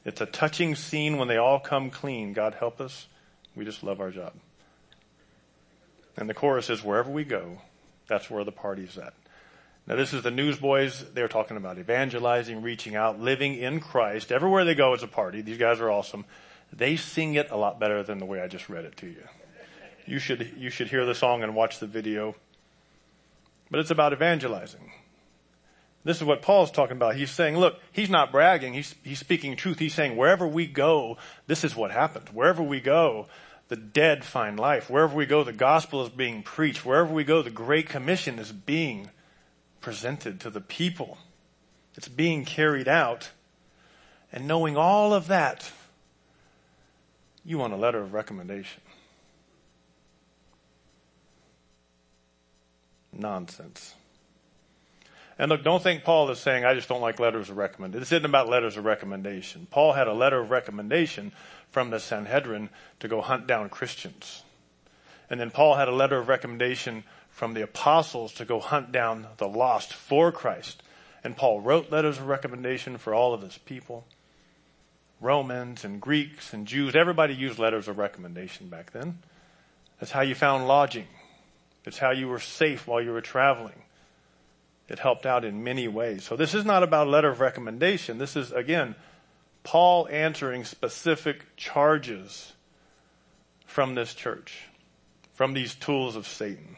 It's 0.05 0.21
a 0.21 0.27
touching 0.27 0.75
scene 0.75 1.19
when 1.19 1.29
they 1.29 1.37
all 1.37 1.59
come 1.59 1.91
clean. 1.91 2.33
God 2.33 2.55
help 2.55 2.81
us. 2.81 3.09
We 3.57 3.65
just 3.65 3.83
love 3.83 4.01
our 4.01 4.11
job. 4.11 4.33
And 6.17 6.29
the 6.29 6.35
chorus 6.35 6.71
is 6.71 6.85
wherever 6.85 7.11
we 7.11 7.25
go, 7.25 7.59
that's 8.07 8.31
where 8.31 8.45
the 8.45 8.53
party's 8.53 8.97
at. 8.99 9.15
Now 9.87 9.97
this 9.97 10.13
is 10.13 10.23
the 10.23 10.31
newsboys. 10.31 11.05
They're 11.15 11.29
talking 11.29 11.57
about 11.57 11.79
evangelizing, 11.79 12.63
reaching 12.63 12.95
out, 12.95 13.21
living 13.21 13.55
in 13.55 13.81
Christ. 13.81 14.31
Everywhere 14.31 14.65
they 14.65 14.75
go, 14.75 14.95
it's 14.95 15.03
a 15.03 15.09
party. 15.09 15.43
These 15.43 15.59
guys 15.59 15.81
are 15.81 15.91
awesome. 15.91 16.25
They 16.73 16.97
sing 16.97 17.35
it 17.35 17.51
a 17.51 17.57
lot 17.57 17.79
better 17.81 18.03
than 18.03 18.19
the 18.19 18.25
way 18.25 18.41
I 18.41 18.49
just 18.49 18.69
read 18.69 18.85
it 18.85 18.97
to 18.99 19.07
you. 19.07 19.23
You 20.07 20.19
should, 20.19 20.55
you 20.59 20.71
should 20.71 20.89
hear 20.89 21.07
the 21.07 21.15
song 21.15 21.43
and 21.43 21.55
watch 21.55 21.79
the 21.79 21.87
video. 21.87 22.35
But 23.71 23.81
it's 23.81 23.91
about 23.91 24.13
evangelizing. 24.13 24.93
This 26.05 26.19
is 26.19 26.25
what 26.25 26.43
Paul's 26.43 26.71
talking 26.71 26.97
about. 26.97 27.17
He's 27.17 27.31
saying, 27.31 27.57
look, 27.57 27.81
he's 27.91 28.11
not 28.11 28.31
bragging. 28.31 28.75
He's, 28.75 28.95
he's 29.03 29.19
speaking 29.19 29.57
truth. 29.57 29.79
He's 29.79 29.95
saying, 29.95 30.17
wherever 30.17 30.47
we 30.47 30.67
go, 30.67 31.17
this 31.47 31.65
is 31.65 31.75
what 31.75 31.91
happens. 31.91 32.29
Wherever 32.31 32.63
we 32.63 32.81
go, 32.81 33.27
the 33.69 33.77
dead 33.77 34.23
find 34.23 34.61
life. 34.61 34.91
Wherever 34.91 35.17
we 35.17 35.25
go, 35.25 35.43
the 35.43 35.53
gospel 35.53 36.03
is 36.03 36.11
being 36.11 36.43
preached. 36.43 36.85
Wherever 36.85 37.13
we 37.13 37.25
go, 37.25 37.41
the 37.41 37.51
Great 37.51 37.89
Commission 37.89 38.39
is 38.39 38.53
being 38.53 39.11
presented 39.81 40.41
to 40.41 40.51
the 40.51 40.61
people. 40.61 41.17
It's 41.97 42.09
being 42.09 42.45
carried 42.45 42.89
out. 42.89 43.31
And 44.31 44.47
knowing 44.47 44.77
all 44.77 45.15
of 45.15 45.29
that, 45.29 45.73
you 47.47 47.57
want 47.57 47.73
a 47.73 47.77
letter 47.77 48.01
of 48.01 48.13
recommendation. 48.13 48.83
Nonsense. 53.19 53.95
And 55.39 55.51
look, 55.51 55.65
don't 55.65 55.83
think 55.83 56.05
Paul 56.05 56.31
is 56.31 56.39
saying, 56.39 56.65
I 56.65 56.75
just 56.75 56.89
don't 56.89 57.01
like 57.01 57.19
letters 57.19 57.51
of 57.51 57.57
recommendation. 57.57 58.01
This 58.01 58.13
isn't 58.13 58.25
about 58.25 58.49
letters 58.49 58.77
of 58.77 58.85
recommendation. 58.85 59.67
Paul 59.71 59.93
had 59.93 60.07
a 60.07 60.13
letter 60.13 60.39
of 60.39 60.51
recommendation 60.51 61.33
from 61.71 61.91
the 61.91 61.99
Sanhedrin 61.99 62.69
to 63.01 63.09
go 63.09 63.21
hunt 63.21 63.47
down 63.47 63.69
Christians. 63.69 64.45
And 65.29 65.41
then 65.41 65.51
Paul 65.51 65.75
had 65.75 65.89
a 65.89 65.95
letter 65.95 66.19
of 66.19 66.29
recommendation 66.29 67.03
from 67.31 67.55
the 67.55 67.63
apostles 67.63 68.33
to 68.35 68.45
go 68.45 68.61
hunt 68.61 68.93
down 68.93 69.27
the 69.39 69.49
lost 69.49 69.93
for 69.93 70.31
Christ. 70.31 70.83
And 71.25 71.37
Paul 71.37 71.61
wrote 71.61 71.91
letters 71.91 72.19
of 72.19 72.29
recommendation 72.29 72.97
for 72.97 73.13
all 73.13 73.35
of 73.35 73.43
his 73.43 73.59
people. 73.59 74.05
Romans 75.21 75.85
and 75.85 76.01
Greeks 76.01 76.53
and 76.53 76.67
Jews, 76.67 76.95
everybody 76.95 77.35
used 77.35 77.59
letters 77.59 77.89
of 77.89 77.99
recommendation 77.99 78.69
back 78.69 78.93
then. 78.93 79.19
That's 79.99 80.13
how 80.13 80.21
you 80.21 80.35
found 80.37 80.69
lodging. 80.69 81.07
It's 81.85 81.99
how 81.99 82.11
you 82.11 82.29
were 82.29 82.41
safe 82.41 82.87
while 82.87 83.03
you 83.03 83.13
were 83.13 83.21
traveling. 83.21 83.83
It 84.89 84.99
helped 84.99 85.27
out 85.27 85.45
in 85.45 85.65
many 85.65 85.89
ways. 85.89 86.25
So 86.25 86.37
this 86.37 86.55
is 86.55 86.65
not 86.65 86.83
about 86.83 87.07
a 87.07 87.11
letter 87.11 87.31
of 87.31 87.41
recommendation. 87.41 88.19
This 88.19 88.37
is, 88.37 88.53
again, 88.53 88.95
Paul 89.63 90.07
answering 90.11 90.65
specific 90.65 91.57
charges 91.57 92.53
from 93.67 93.95
this 93.95 94.15
church, 94.15 94.65
from 95.33 95.55
these 95.55 95.75
tools 95.75 96.17
of 96.17 96.27
Satan, 96.27 96.77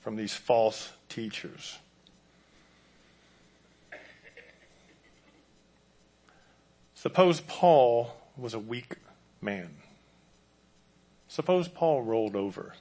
from 0.00 0.16
these 0.16 0.32
false 0.32 0.92
teachers. 1.08 1.78
Suppose 6.94 7.40
Paul 7.42 8.12
was 8.36 8.54
a 8.54 8.58
weak 8.58 8.96
man. 9.40 9.70
Suppose 11.28 11.68
Paul 11.68 12.02
rolled 12.02 12.34
over. 12.34 12.74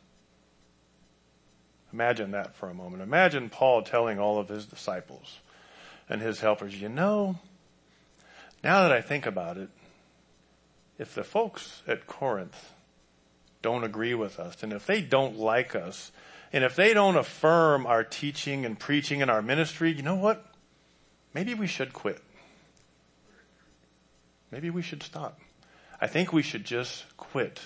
Imagine 1.97 2.29
that 2.29 2.55
for 2.55 2.69
a 2.69 2.75
moment. 2.75 3.01
Imagine 3.01 3.49
Paul 3.49 3.81
telling 3.81 4.19
all 4.19 4.37
of 4.37 4.49
his 4.49 4.67
disciples 4.67 5.39
and 6.07 6.21
his 6.21 6.41
helpers, 6.41 6.79
you 6.79 6.89
know, 6.89 7.39
now 8.63 8.83
that 8.83 8.91
I 8.91 9.01
think 9.01 9.25
about 9.25 9.57
it, 9.57 9.69
if 10.99 11.15
the 11.15 11.23
folks 11.23 11.81
at 11.87 12.05
Corinth 12.05 12.71
don't 13.63 13.83
agree 13.83 14.13
with 14.13 14.39
us 14.39 14.61
and 14.61 14.73
if 14.73 14.85
they 14.85 15.01
don't 15.01 15.39
like 15.39 15.73
us 15.75 16.11
and 16.53 16.63
if 16.63 16.75
they 16.75 16.93
don't 16.93 17.17
affirm 17.17 17.87
our 17.87 18.03
teaching 18.03 18.63
and 18.63 18.77
preaching 18.77 19.23
and 19.23 19.31
our 19.31 19.41
ministry, 19.41 19.91
you 19.91 20.03
know 20.03 20.13
what? 20.13 20.45
Maybe 21.33 21.55
we 21.55 21.65
should 21.65 21.93
quit. 21.93 22.21
Maybe 24.51 24.69
we 24.69 24.83
should 24.83 25.01
stop. 25.01 25.39
I 25.99 26.05
think 26.05 26.31
we 26.31 26.43
should 26.43 26.63
just 26.63 27.17
quit 27.17 27.59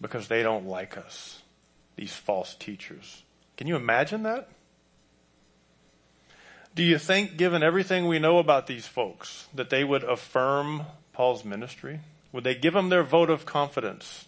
because 0.00 0.28
they 0.28 0.44
don't 0.44 0.68
like 0.68 0.96
us, 0.96 1.42
these 1.96 2.12
false 2.12 2.54
teachers. 2.54 3.24
Can 3.56 3.66
you 3.66 3.76
imagine 3.76 4.22
that? 4.24 4.48
Do 6.74 6.82
you 6.82 6.98
think, 6.98 7.36
given 7.36 7.62
everything 7.62 8.06
we 8.06 8.18
know 8.18 8.38
about 8.38 8.66
these 8.66 8.86
folks, 8.86 9.46
that 9.54 9.70
they 9.70 9.84
would 9.84 10.02
affirm 10.02 10.84
Paul's 11.12 11.44
ministry? 11.44 12.00
Would 12.32 12.42
they 12.42 12.56
give 12.56 12.74
him 12.74 12.88
their 12.88 13.04
vote 13.04 13.30
of 13.30 13.46
confidence? 13.46 14.24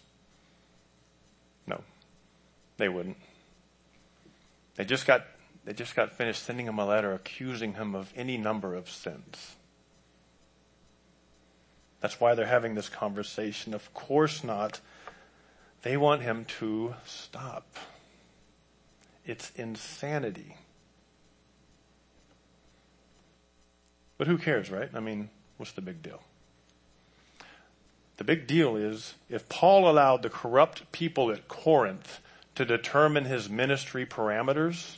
No, 1.65 1.81
they 2.77 2.87
wouldn't. 2.87 3.17
They 4.75 4.85
just 4.85 5.05
got, 5.05 5.25
they 5.65 5.73
just 5.73 5.93
got 5.93 6.13
finished 6.13 6.43
sending 6.43 6.67
him 6.67 6.79
a 6.79 6.85
letter 6.85 7.13
accusing 7.13 7.73
him 7.73 7.95
of 7.95 8.13
any 8.15 8.37
number 8.37 8.75
of 8.75 8.89
sins. 8.89 9.55
That's 11.99 12.21
why 12.21 12.35
they're 12.35 12.45
having 12.45 12.75
this 12.75 12.87
conversation. 12.87 13.73
Of 13.73 13.93
course 13.93 14.43
not. 14.43 14.79
They 15.81 15.97
want 15.97 16.21
him 16.21 16.45
to 16.59 16.95
stop. 17.05 17.65
It's 19.27 19.51
insanity. 19.55 20.55
But 24.17 24.27
who 24.27 24.37
cares, 24.37 24.71
right? 24.71 24.89
I 24.93 25.01
mean, 25.01 25.29
what's 25.57 25.73
the 25.73 25.81
big 25.81 26.01
deal? 26.01 26.21
The 28.15 28.23
big 28.23 28.47
deal 28.47 28.75
is 28.75 29.13
if 29.29 29.47
Paul 29.47 29.87
allowed 29.87 30.23
the 30.23 30.29
corrupt 30.29 30.91
people 30.91 31.29
at 31.29 31.47
Corinth 31.47 32.19
to 32.55 32.65
determine 32.65 33.25
his 33.25 33.49
ministry 33.49 34.05
parameters, 34.05 34.95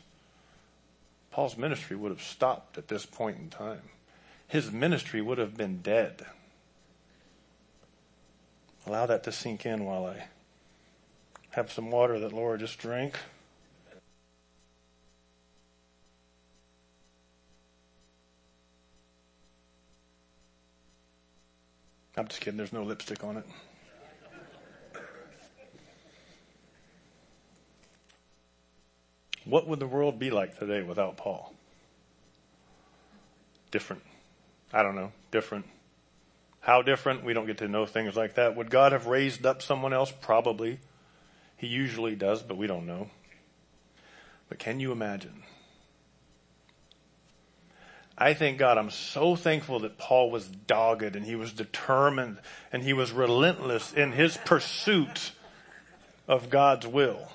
Paul's 1.31 1.57
ministry 1.57 1.97
would 1.97 2.11
have 2.11 2.21
stopped 2.21 2.77
at 2.77 2.87
this 2.87 3.05
point 3.05 3.37
in 3.37 3.49
time. 3.49 3.81
His 4.47 4.71
ministry 4.71 5.21
would 5.21 5.37
have 5.37 5.57
been 5.57 5.81
dead. 5.81 6.25
Allow 8.85 9.07
that 9.07 9.23
to 9.23 9.31
sink 9.31 9.65
in 9.65 9.83
while 9.85 10.05
I 10.05 10.27
have 11.51 11.71
some 11.71 11.91
water 11.91 12.19
that 12.19 12.31
Laura 12.31 12.57
just 12.57 12.79
drank. 12.79 13.15
I'm 22.19 22.27
just 22.27 22.41
kidding. 22.41 22.57
There's 22.57 22.73
no 22.73 22.83
lipstick 22.83 23.23
on 23.23 23.37
it. 23.37 23.45
What 29.45 29.67
would 29.67 29.79
the 29.79 29.87
world 29.87 30.19
be 30.19 30.29
like 30.29 30.59
today 30.59 30.83
without 30.83 31.15
Paul? 31.15 31.53
Different. 33.71 34.03
I 34.73 34.83
don't 34.83 34.95
know. 34.95 35.13
Different. 35.31 35.65
How 36.59 36.81
different? 36.81 37.23
We 37.23 37.33
don't 37.33 37.47
get 37.47 37.59
to 37.59 37.67
know 37.69 37.85
things 37.85 38.17
like 38.17 38.35
that. 38.35 38.55
Would 38.57 38.69
God 38.69 38.91
have 38.91 39.07
raised 39.07 39.45
up 39.45 39.61
someone 39.61 39.93
else? 39.93 40.11
Probably. 40.11 40.79
He 41.55 41.67
usually 41.67 42.15
does, 42.15 42.43
but 42.43 42.57
we 42.57 42.67
don't 42.67 42.85
know. 42.85 43.09
But 44.49 44.59
can 44.59 44.81
you 44.81 44.91
imagine? 44.91 45.43
I 48.21 48.33
thank 48.33 48.57
God 48.57 48.77
I'm 48.77 48.89
so 48.89 49.37
thankful 49.37 49.79
that 49.79 49.97
Paul 49.97 50.29
was 50.29 50.45
dogged 50.45 51.15
and 51.15 51.25
he 51.25 51.35
was 51.35 51.53
determined 51.53 52.37
and 52.71 52.83
he 52.83 52.91
was 52.91 53.13
relentless 53.13 53.93
in 53.93 54.11
his 54.11 54.35
pursuit 54.35 55.31
of 56.27 56.49
God's 56.49 56.85
will. 56.85 57.31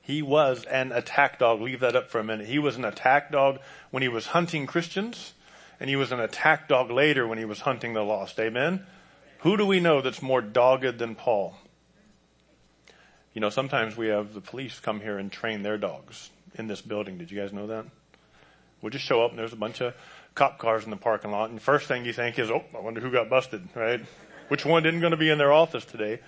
He 0.00 0.22
was 0.22 0.64
an 0.66 0.92
attack 0.92 1.40
dog. 1.40 1.60
Leave 1.60 1.80
that 1.80 1.96
up 1.96 2.08
for 2.08 2.20
a 2.20 2.24
minute. 2.24 2.46
He 2.46 2.60
was 2.60 2.76
an 2.76 2.84
attack 2.84 3.32
dog 3.32 3.58
when 3.90 4.02
he 4.02 4.08
was 4.08 4.28
hunting 4.28 4.64
Christians 4.64 5.34
and 5.80 5.90
he 5.90 5.96
was 5.96 6.12
an 6.12 6.20
attack 6.20 6.68
dog 6.68 6.92
later 6.92 7.26
when 7.26 7.38
he 7.38 7.44
was 7.44 7.60
hunting 7.60 7.94
the 7.94 8.02
lost. 8.02 8.38
Amen? 8.38 8.86
Who 9.40 9.56
do 9.56 9.66
we 9.66 9.80
know 9.80 10.00
that's 10.00 10.22
more 10.22 10.40
dogged 10.40 10.98
than 10.98 11.16
Paul? 11.16 11.56
You 13.34 13.40
know, 13.40 13.50
sometimes 13.50 13.96
we 13.96 14.06
have 14.06 14.34
the 14.34 14.40
police 14.40 14.78
come 14.78 15.00
here 15.00 15.18
and 15.18 15.32
train 15.32 15.62
their 15.62 15.78
dogs 15.78 16.30
in 16.54 16.68
this 16.68 16.80
building. 16.80 17.18
Did 17.18 17.32
you 17.32 17.40
guys 17.40 17.52
know 17.52 17.66
that? 17.66 17.86
We'll 18.82 18.90
just 18.90 19.04
show 19.04 19.24
up 19.24 19.30
and 19.30 19.38
there's 19.38 19.52
a 19.52 19.56
bunch 19.56 19.80
of 19.80 19.94
cop 20.34 20.58
cars 20.58 20.84
in 20.84 20.90
the 20.90 20.96
parking 20.96 21.30
lot. 21.30 21.50
And 21.50 21.62
first 21.62 21.86
thing 21.86 22.04
you 22.04 22.12
think 22.12 22.38
is, 22.38 22.50
oh, 22.50 22.64
I 22.76 22.80
wonder 22.80 23.00
who 23.00 23.10
got 23.10 23.30
busted, 23.30 23.68
right? 23.74 24.04
Which 24.48 24.66
one 24.66 24.82
didn't 24.82 25.00
going 25.00 25.12
to 25.12 25.16
be 25.16 25.30
in 25.30 25.38
their 25.38 25.52
office 25.52 25.84
today? 25.84 26.20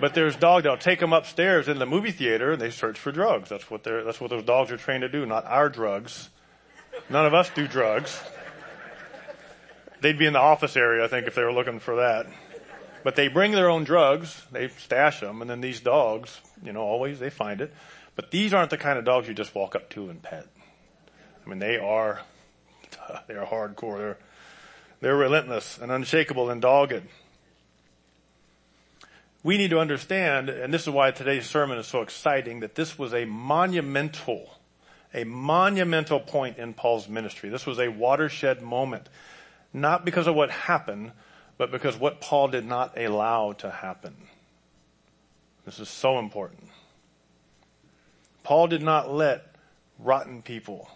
But 0.00 0.14
there's 0.14 0.36
dogs 0.36 0.62
that'll 0.62 0.78
take 0.78 1.00
them 1.00 1.12
upstairs 1.12 1.66
in 1.66 1.78
the 1.78 1.86
movie 1.86 2.12
theater 2.12 2.52
and 2.52 2.60
they 2.62 2.70
search 2.70 2.98
for 2.98 3.10
drugs. 3.10 3.48
That's 3.48 3.68
what 3.68 3.82
they're, 3.82 4.04
that's 4.04 4.20
what 4.20 4.30
those 4.30 4.44
dogs 4.44 4.70
are 4.70 4.76
trained 4.76 5.02
to 5.02 5.08
do, 5.08 5.26
not 5.26 5.44
our 5.44 5.68
drugs. 5.68 6.30
None 7.10 7.26
of 7.26 7.34
us 7.34 7.50
do 7.50 7.66
drugs. 7.66 8.22
They'd 10.00 10.18
be 10.18 10.26
in 10.26 10.32
the 10.32 10.38
office 10.38 10.76
area, 10.76 11.04
I 11.04 11.08
think, 11.08 11.26
if 11.26 11.34
they 11.34 11.42
were 11.42 11.52
looking 11.52 11.80
for 11.80 11.96
that. 11.96 12.26
But 13.02 13.16
they 13.16 13.28
bring 13.28 13.52
their 13.52 13.68
own 13.68 13.84
drugs, 13.84 14.44
they 14.52 14.68
stash 14.68 15.20
them, 15.20 15.40
and 15.40 15.50
then 15.50 15.60
these 15.60 15.80
dogs, 15.80 16.40
you 16.62 16.72
know, 16.72 16.82
always 16.82 17.18
they 17.18 17.30
find 17.30 17.60
it. 17.60 17.72
But 18.14 18.30
these 18.30 18.52
aren't 18.52 18.70
the 18.70 18.78
kind 18.78 18.98
of 18.98 19.04
dogs 19.04 19.28
you 19.28 19.34
just 19.34 19.54
walk 19.54 19.74
up 19.74 19.88
to 19.90 20.10
and 20.10 20.22
pet. 20.22 20.46
I 21.48 21.50
mean, 21.50 21.60
they 21.60 21.78
are, 21.78 22.20
they 23.26 23.34
are 23.34 23.46
hardcore. 23.46 23.96
They're, 23.96 24.18
they're 25.00 25.16
relentless 25.16 25.78
and 25.78 25.90
unshakable 25.90 26.50
and 26.50 26.60
dogged. 26.60 27.04
We 29.42 29.56
need 29.56 29.70
to 29.70 29.78
understand, 29.78 30.50
and 30.50 30.74
this 30.74 30.82
is 30.82 30.90
why 30.90 31.10
today's 31.10 31.46
sermon 31.46 31.78
is 31.78 31.86
so 31.86 32.02
exciting, 32.02 32.60
that 32.60 32.74
this 32.74 32.98
was 32.98 33.14
a 33.14 33.24
monumental, 33.24 34.58
a 35.14 35.24
monumental 35.24 36.20
point 36.20 36.58
in 36.58 36.74
Paul's 36.74 37.08
ministry. 37.08 37.48
This 37.48 37.64
was 37.64 37.78
a 37.78 37.88
watershed 37.88 38.60
moment. 38.60 39.08
Not 39.72 40.04
because 40.04 40.26
of 40.26 40.34
what 40.34 40.50
happened, 40.50 41.12
but 41.56 41.70
because 41.70 41.96
what 41.96 42.20
Paul 42.20 42.48
did 42.48 42.66
not 42.66 42.98
allow 42.98 43.52
to 43.54 43.70
happen. 43.70 44.16
This 45.64 45.78
is 45.78 45.88
so 45.88 46.18
important. 46.18 46.68
Paul 48.42 48.66
did 48.66 48.82
not 48.82 49.10
let 49.10 49.54
rotten 49.98 50.42
people, 50.42 50.90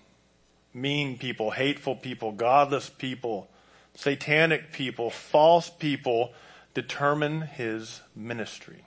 mean 0.74 1.18
people, 1.18 1.50
hateful 1.50 1.96
people, 1.96 2.32
godless 2.32 2.88
people, 2.88 3.48
satanic 3.94 4.72
people, 4.72 5.10
false 5.10 5.68
people 5.70 6.32
determine 6.74 7.42
his 7.42 8.00
ministry. 8.16 8.84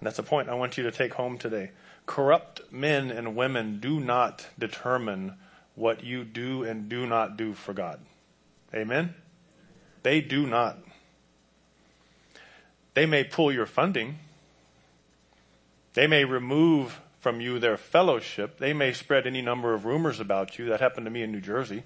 And 0.00 0.06
that's 0.06 0.18
a 0.18 0.22
point 0.22 0.48
I 0.48 0.54
want 0.54 0.78
you 0.78 0.84
to 0.84 0.92
take 0.92 1.14
home 1.14 1.38
today. 1.38 1.72
Corrupt 2.06 2.72
men 2.72 3.10
and 3.10 3.36
women 3.36 3.80
do 3.80 4.00
not 4.00 4.46
determine 4.58 5.34
what 5.74 6.02
you 6.04 6.24
do 6.24 6.64
and 6.64 6.88
do 6.88 7.06
not 7.06 7.36
do 7.36 7.54
for 7.54 7.72
God. 7.72 8.00
Amen? 8.74 9.14
They 10.02 10.20
do 10.20 10.46
not. 10.46 10.78
They 12.94 13.06
may 13.06 13.24
pull 13.24 13.52
your 13.52 13.66
funding. 13.66 14.18
They 15.94 16.06
may 16.06 16.24
remove 16.24 17.00
from 17.20 17.40
you 17.40 17.58
their 17.58 17.76
fellowship. 17.76 18.58
They 18.58 18.72
may 18.72 18.92
spread 18.92 19.26
any 19.26 19.42
number 19.42 19.74
of 19.74 19.84
rumors 19.84 20.20
about 20.20 20.58
you. 20.58 20.66
That 20.66 20.80
happened 20.80 21.06
to 21.06 21.10
me 21.10 21.22
in 21.22 21.32
New 21.32 21.40
Jersey. 21.40 21.82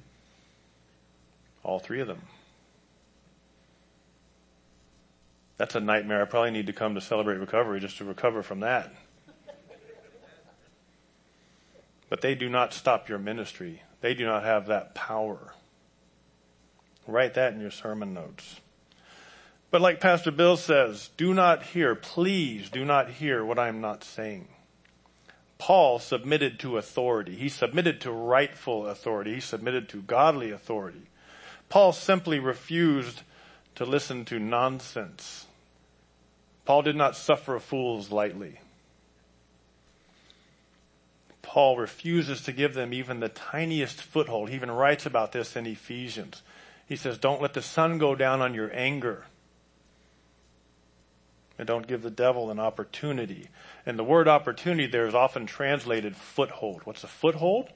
All 1.63 1.79
three 1.79 2.01
of 2.01 2.09
them. 2.09 2.23
That's 5.57 5.75
a 5.75 5.81
nightmare. 5.81 6.23
I 6.23 6.25
probably 6.25 6.51
need 6.51 6.67
to 6.67 6.73
come 6.73 6.95
to 6.95 7.01
celebrate 7.01 7.37
recovery 7.37 7.81
just 7.81 7.99
to 7.99 8.05
recover 8.05 8.43
from 8.43 8.61
that. 8.61 8.93
But 12.09 12.21
they 12.21 12.35
do 12.35 12.49
not 12.49 12.75
stop 12.75 13.09
your 13.09 13.19
ministry. 13.19 13.83
They 14.01 14.13
do 14.13 14.27
not 14.27 14.43
have 14.43 14.67
that 14.67 14.95
power. 14.95 15.55
Write 17.07 17.35
that 17.35 17.55
in 17.55 17.61
your 17.61 17.71
sermon 17.71 18.13
notes. 18.13 18.61
But 19.71 19.81
like 19.81 20.01
Pastor 20.01 20.31
Bill 20.31 20.57
says, 20.59 21.11
do 21.17 21.33
not 21.33 21.63
hear, 21.63 21.95
please 21.95 22.69
do 22.69 22.85
not 22.85 23.09
hear 23.09 23.43
what 23.45 23.59
I'm 23.59 23.81
not 23.81 24.05
saying. 24.05 24.49
Paul 25.63 26.01
submitted 26.01 26.59
to 26.59 26.77
authority. 26.77 27.37
He 27.37 27.49
submitted 27.49 28.01
to 28.01 28.11
rightful 28.11 28.89
authority. 28.89 29.35
He 29.35 29.41
submitted 29.41 29.89
to 29.91 30.03
godly 30.03 30.51
authority. 30.51 31.07
Paul 31.69 31.93
simply 31.93 32.41
refused 32.41 33.23
to 33.77 33.85
listen 33.85 34.25
to 34.25 34.41
nonsense. 34.41 35.47
Paul 36.65 36.83
did 36.83 36.97
not 36.97 37.15
suffer 37.15 37.61
fools 37.61 38.11
lightly. 38.11 38.59
Paul 41.43 41.77
refuses 41.77 42.41
to 42.43 42.51
give 42.51 42.75
them 42.75 42.93
even 42.93 43.21
the 43.21 43.29
tiniest 43.29 44.03
foothold. 44.03 44.49
He 44.49 44.57
even 44.57 44.73
writes 44.73 45.07
about 45.07 45.31
this 45.31 45.55
in 45.55 45.65
Ephesians. 45.67 46.43
He 46.89 46.97
says, 46.97 47.19
don't 47.19 47.41
let 47.41 47.55
the 47.55 47.63
sun 47.63 47.99
go 47.99 48.17
down 48.17 48.43
on 48.43 48.53
your 48.53 48.75
anger. 48.75 49.27
And 51.63 51.67
don't 51.69 51.87
give 51.87 52.03
the 52.03 52.11
devil 52.11 52.51
an 52.51 52.59
opportunity. 52.59 53.47
And 53.87 53.97
the 53.97 54.03
word 54.03 54.27
opportunity 54.27 54.89
there 54.89 55.07
is 55.07 55.15
often 55.15 55.47
translated 55.47 56.17
foothold. 56.17 56.81
What's 56.83 57.05
a 57.05 57.07
foothold? 57.07 57.69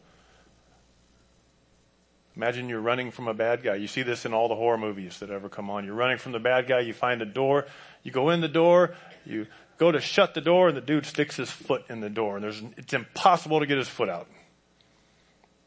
Imagine 2.35 2.68
you're 2.68 2.81
running 2.81 3.12
from 3.12 3.29
a 3.29 3.33
bad 3.33 3.62
guy. 3.62 3.77
You 3.77 3.87
see 3.87 4.03
this 4.03 4.27
in 4.27 4.35
all 4.35 4.49
the 4.49 4.57
horror 4.57 4.77
movies 4.77 5.20
that 5.20 5.31
ever 5.31 5.49
come 5.49 5.70
on. 5.70 5.85
You're 5.85 5.94
running 5.94 6.18
from 6.18 6.33
the 6.33 6.40
bad 6.40 6.66
guy, 6.66 6.81
you 6.81 6.94
find 6.94 7.22
a 7.22 7.25
door, 7.25 7.66
you 8.03 8.11
go 8.11 8.31
in 8.31 8.40
the 8.40 8.49
door, 8.49 8.96
you 9.25 9.46
go 9.79 9.92
to 9.92 10.01
shut 10.01 10.35
the 10.35 10.40
door, 10.40 10.66
and 10.66 10.77
the 10.77 10.81
dude 10.81 11.07
sticks 11.07 11.37
his 11.37 11.53
foot 11.53 11.85
in 11.88 12.01
the 12.01 12.11
door, 12.11 12.35
and 12.35 12.42
there's, 12.42 12.61
it's 12.77 12.92
impossible 12.92 13.61
to 13.61 13.66
get 13.66 13.79
his 13.79 13.88
foot 13.88 14.09
out. 14.09 14.27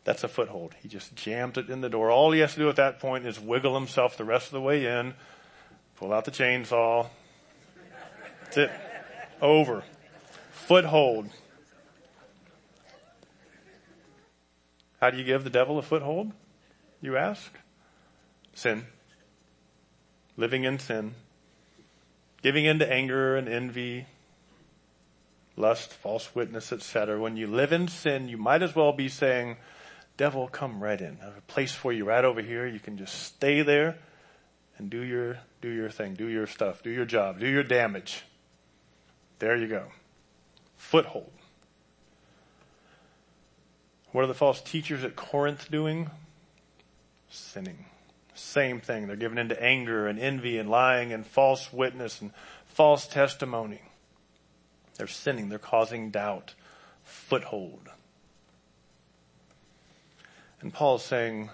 That's 0.03 0.25
a 0.25 0.27
foothold. 0.27 0.75
He 0.83 0.89
just 0.89 1.15
jams 1.15 1.57
it 1.57 1.69
in 1.69 1.79
the 1.79 1.89
door. 1.89 2.11
All 2.11 2.33
he 2.33 2.41
has 2.41 2.53
to 2.55 2.59
do 2.59 2.67
at 2.67 2.75
that 2.75 2.99
point 2.99 3.25
is 3.25 3.39
wiggle 3.39 3.75
himself 3.75 4.17
the 4.17 4.25
rest 4.25 4.47
of 4.47 4.51
the 4.51 4.61
way 4.61 4.85
in, 4.85 5.13
pull 5.95 6.11
out 6.11 6.25
the 6.25 6.31
chainsaw. 6.31 7.07
That's 8.49 8.57
it. 8.57 8.71
Over. 9.43 9.83
Foothold. 10.51 11.29
How 14.99 15.11
do 15.11 15.17
you 15.17 15.23
give 15.23 15.43
the 15.43 15.51
devil 15.51 15.77
a 15.77 15.83
foothold? 15.83 16.31
you 16.99 17.15
ask? 17.15 17.53
Sin. 18.55 18.85
Living 20.35 20.63
in 20.63 20.79
sin. 20.79 21.13
Giving 22.41 22.65
in 22.65 22.79
to 22.79 22.91
anger 22.91 23.35
and 23.35 23.47
envy, 23.47 24.07
lust, 25.55 25.93
false 25.93 26.33
witness, 26.33 26.71
etc. 26.73 27.19
When 27.19 27.37
you 27.37 27.45
live 27.45 27.71
in 27.71 27.87
sin, 27.87 28.29
you 28.29 28.37
might 28.37 28.63
as 28.63 28.75
well 28.75 28.93
be 28.93 29.09
saying, 29.09 29.57
devil, 30.17 30.47
come 30.47 30.81
right 30.81 30.99
in. 30.99 31.19
I 31.21 31.25
have 31.25 31.37
a 31.37 31.41
place 31.41 31.75
for 31.75 31.93
you 31.93 32.05
right 32.05 32.25
over 32.25 32.41
here. 32.41 32.65
You 32.65 32.79
can 32.79 32.97
just 32.97 33.13
stay 33.23 33.61
there 33.61 33.97
and 34.79 34.89
do 34.89 35.03
your, 35.03 35.37
do 35.61 35.69
your 35.69 35.91
thing, 35.91 36.15
do 36.15 36.27
your 36.27 36.47
stuff, 36.47 36.81
do 36.81 36.89
your 36.89 37.05
job, 37.05 37.39
do 37.39 37.47
your 37.47 37.63
damage. 37.63 38.23
There 39.39 39.55
you 39.55 39.67
go. 39.67 39.85
Foothold. 40.77 41.31
What 44.11 44.23
are 44.23 44.27
the 44.27 44.33
false 44.33 44.61
teachers 44.61 45.03
at 45.03 45.15
Corinth 45.15 45.69
doing? 45.69 46.09
sinning. 47.29 47.85
Same 48.33 48.81
thing. 48.81 49.07
They're 49.07 49.15
given 49.15 49.37
into 49.37 49.61
anger 49.61 50.07
and 50.07 50.19
envy 50.19 50.57
and 50.57 50.69
lying 50.69 51.13
and 51.13 51.25
false 51.25 51.71
witness 51.71 52.21
and 52.21 52.31
false 52.65 53.07
testimony. 53.07 53.81
They're 54.97 55.07
sinning. 55.07 55.49
They're 55.49 55.59
causing 55.59 56.09
doubt. 56.09 56.53
Foothold. 57.03 57.89
And 60.61 60.73
Paul's 60.73 61.05
saying, 61.05 61.49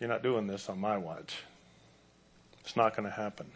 you're 0.00 0.08
not 0.08 0.22
doing 0.22 0.46
this 0.46 0.68
on 0.68 0.80
my 0.80 0.96
watch. 0.96 1.42
It's 2.60 2.76
not 2.76 2.96
going 2.96 3.08
to 3.08 3.14
happen. 3.14 3.46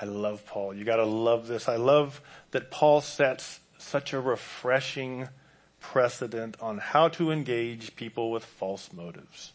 I 0.00 0.06
love 0.06 0.46
Paul. 0.46 0.74
You 0.74 0.84
gotta 0.84 1.04
love 1.04 1.46
this. 1.46 1.68
I 1.68 1.76
love 1.76 2.22
that 2.52 2.70
Paul 2.70 3.00
sets 3.00 3.60
such 3.78 4.12
a 4.12 4.20
refreshing 4.20 5.28
precedent 5.80 6.56
on 6.60 6.78
how 6.78 7.08
to 7.08 7.30
engage 7.30 7.96
people 7.96 8.30
with 8.30 8.44
false 8.44 8.92
motives. 8.92 9.52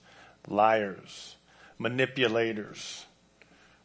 Liars, 0.48 1.36
manipulators. 1.80 3.06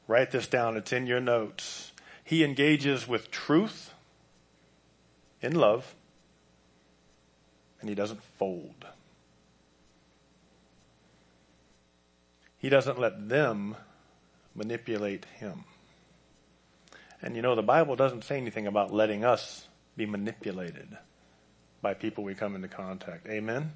Write 0.07 0.33
this 0.33 0.46
down. 0.46 0.77
It's 0.77 0.92
in 0.92 1.07
your 1.07 1.20
notes. 1.20 1.92
He 2.25 2.44
engages 2.44 3.09
with 3.09 3.31
truth 3.31 3.94
in 5.40 5.55
love 5.55 5.94
and 7.81 7.88
he 7.88 7.94
doesn't 7.94 8.23
fold. 8.23 8.87
He 12.59 12.68
doesn't 12.68 12.99
let 12.99 13.31
them 13.31 13.77
manipulate 14.55 15.25
him. 15.25 15.64
And 17.22 17.37
you 17.37 17.42
know, 17.42 17.54
the 17.54 17.62
Bible 17.62 17.96
doesn't 17.96 18.24
say 18.24 18.37
anything 18.37 18.66
about 18.66 18.92
letting 18.92 19.24
us 19.24 19.66
be 19.96 20.06
manipulated 20.06 20.88
by 21.83 21.94
people 21.94 22.24
we 22.24 22.35
come 22.35 22.54
into 22.54 22.68
contact. 22.68 23.26
Amen? 23.28 23.72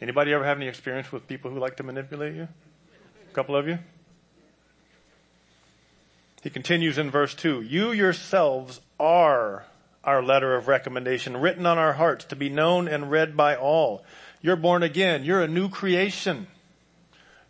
Anybody 0.00 0.32
ever 0.32 0.44
have 0.44 0.56
any 0.56 0.68
experience 0.68 1.12
with 1.12 1.28
people 1.28 1.50
who 1.50 1.58
like 1.58 1.76
to 1.76 1.82
manipulate 1.82 2.34
you? 2.34 2.48
A 3.30 3.34
couple 3.34 3.54
of 3.54 3.68
you? 3.68 3.78
He 6.42 6.50
continues 6.50 6.98
in 6.98 7.10
verse 7.10 7.34
2 7.34 7.62
You 7.62 7.92
yourselves 7.92 8.80
are 8.98 9.64
our 10.04 10.22
letter 10.22 10.56
of 10.56 10.66
recommendation, 10.66 11.36
written 11.36 11.66
on 11.66 11.78
our 11.78 11.92
hearts 11.92 12.24
to 12.26 12.36
be 12.36 12.48
known 12.48 12.88
and 12.88 13.10
read 13.10 13.36
by 13.36 13.54
all. 13.54 14.04
You're 14.40 14.56
born 14.56 14.82
again. 14.82 15.24
You're 15.24 15.42
a 15.42 15.48
new 15.48 15.68
creation. 15.68 16.48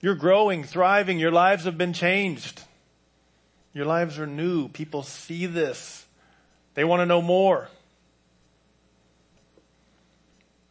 You're 0.02 0.14
growing, 0.14 0.64
thriving. 0.64 1.18
Your 1.18 1.30
lives 1.30 1.64
have 1.64 1.78
been 1.78 1.94
changed. 1.94 2.62
Your 3.74 3.86
lives 3.86 4.18
are 4.18 4.26
new. 4.26 4.68
People 4.68 5.02
see 5.02 5.46
this. 5.46 6.04
They 6.74 6.84
want 6.84 7.00
to 7.00 7.06
know 7.06 7.22
more. 7.22 7.68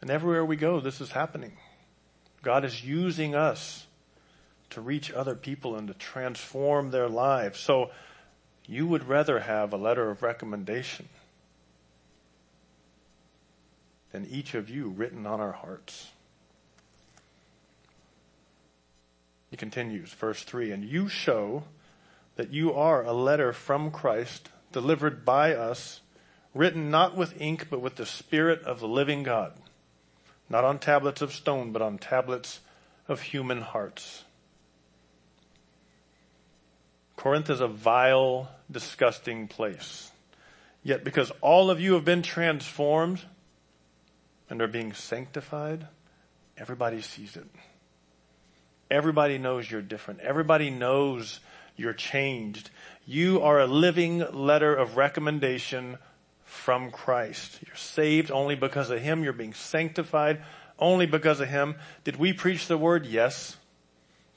And 0.00 0.10
everywhere 0.10 0.44
we 0.44 0.56
go, 0.56 0.80
this 0.80 1.00
is 1.00 1.12
happening. 1.12 1.52
God 2.42 2.64
is 2.64 2.84
using 2.84 3.34
us 3.34 3.86
to 4.70 4.80
reach 4.80 5.12
other 5.12 5.34
people 5.34 5.76
and 5.76 5.88
to 5.88 5.94
transform 5.94 6.90
their 6.90 7.08
lives. 7.08 7.60
So 7.60 7.90
you 8.66 8.86
would 8.86 9.08
rather 9.08 9.40
have 9.40 9.72
a 9.72 9.76
letter 9.76 10.10
of 10.10 10.22
recommendation 10.22 11.08
than 14.12 14.26
each 14.26 14.54
of 14.54 14.68
you 14.68 14.88
written 14.88 15.26
on 15.26 15.40
our 15.40 15.52
hearts. 15.52 16.10
He 19.50 19.56
continues, 19.56 20.12
verse 20.12 20.42
3 20.42 20.70
And 20.72 20.84
you 20.84 21.08
show 21.08 21.64
that 22.42 22.52
you 22.52 22.74
are 22.74 23.04
a 23.04 23.12
letter 23.12 23.52
from 23.52 23.92
Christ 23.92 24.48
delivered 24.72 25.24
by 25.24 25.54
us, 25.54 26.00
written 26.52 26.90
not 26.90 27.16
with 27.16 27.40
ink, 27.40 27.68
but 27.70 27.80
with 27.80 27.94
the 27.94 28.04
Spirit 28.04 28.64
of 28.64 28.80
the 28.80 28.88
living 28.88 29.22
God, 29.22 29.52
not 30.50 30.64
on 30.64 30.80
tablets 30.80 31.22
of 31.22 31.32
stone, 31.32 31.70
but 31.70 31.82
on 31.82 31.98
tablets 31.98 32.58
of 33.06 33.20
human 33.20 33.60
hearts. 33.60 34.24
Corinth 37.14 37.48
is 37.48 37.60
a 37.60 37.68
vile, 37.68 38.50
disgusting 38.68 39.46
place. 39.46 40.10
Yet 40.82 41.04
because 41.04 41.30
all 41.42 41.70
of 41.70 41.80
you 41.80 41.94
have 41.94 42.04
been 42.04 42.22
transformed 42.22 43.20
and 44.50 44.60
are 44.60 44.66
being 44.66 44.94
sanctified, 44.94 45.86
everybody 46.58 47.02
sees 47.02 47.36
it. 47.36 47.46
Everybody 48.90 49.38
knows 49.38 49.70
you're 49.70 49.80
different. 49.80 50.18
Everybody 50.18 50.70
knows 50.70 51.38
you're 51.76 51.92
changed. 51.92 52.70
You 53.06 53.42
are 53.42 53.60
a 53.60 53.66
living 53.66 54.18
letter 54.32 54.74
of 54.74 54.96
recommendation 54.96 55.98
from 56.44 56.90
Christ. 56.90 57.58
You're 57.66 57.76
saved 57.76 58.30
only 58.30 58.54
because 58.54 58.90
of 58.90 59.00
Him. 59.00 59.24
You're 59.24 59.32
being 59.32 59.54
sanctified 59.54 60.42
only 60.78 61.06
because 61.06 61.40
of 61.40 61.48
Him. 61.48 61.76
Did 62.04 62.16
we 62.16 62.32
preach 62.32 62.66
the 62.66 62.78
word? 62.78 63.06
Yes. 63.06 63.56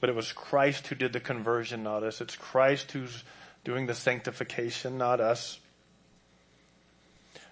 But 0.00 0.10
it 0.10 0.16
was 0.16 0.32
Christ 0.32 0.86
who 0.88 0.94
did 0.94 1.12
the 1.12 1.20
conversion, 1.20 1.82
not 1.82 2.02
us. 2.02 2.20
It's 2.20 2.36
Christ 2.36 2.92
who's 2.92 3.24
doing 3.64 3.86
the 3.86 3.94
sanctification, 3.94 4.98
not 4.98 5.20
us. 5.20 5.58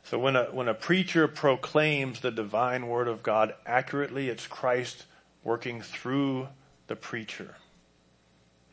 So 0.05 0.19
when 0.19 0.37
a, 0.37 0.45
when 0.45 0.69
a 0.69 0.75
preacher 0.75 1.27
proclaims 1.27 2.21
the 2.21 2.31
divine 2.31 2.89
word 2.89 3.09
of 3.09 3.23
God 3.23 3.55
accurately, 3.65 4.29
it's 4.29 4.47
Christ 4.47 5.07
working 5.43 5.81
through 5.81 6.49
the 6.89 6.97
preacher. 6.97 7.55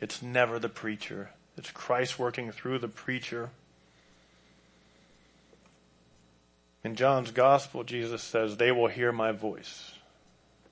It's 0.02 0.22
never 0.22 0.58
the 0.58 0.68
preacher. 0.68 1.30
It's 1.56 1.70
Christ 1.70 2.18
working 2.18 2.52
through 2.52 2.80
the 2.80 2.88
preacher. 2.88 3.52
In 6.84 6.96
John's 6.96 7.30
gospel, 7.30 7.84
Jesus 7.84 8.24
says, 8.24 8.58
they 8.58 8.72
will 8.72 8.88
hear 8.88 9.12
my 9.12 9.32
voice. 9.32 9.94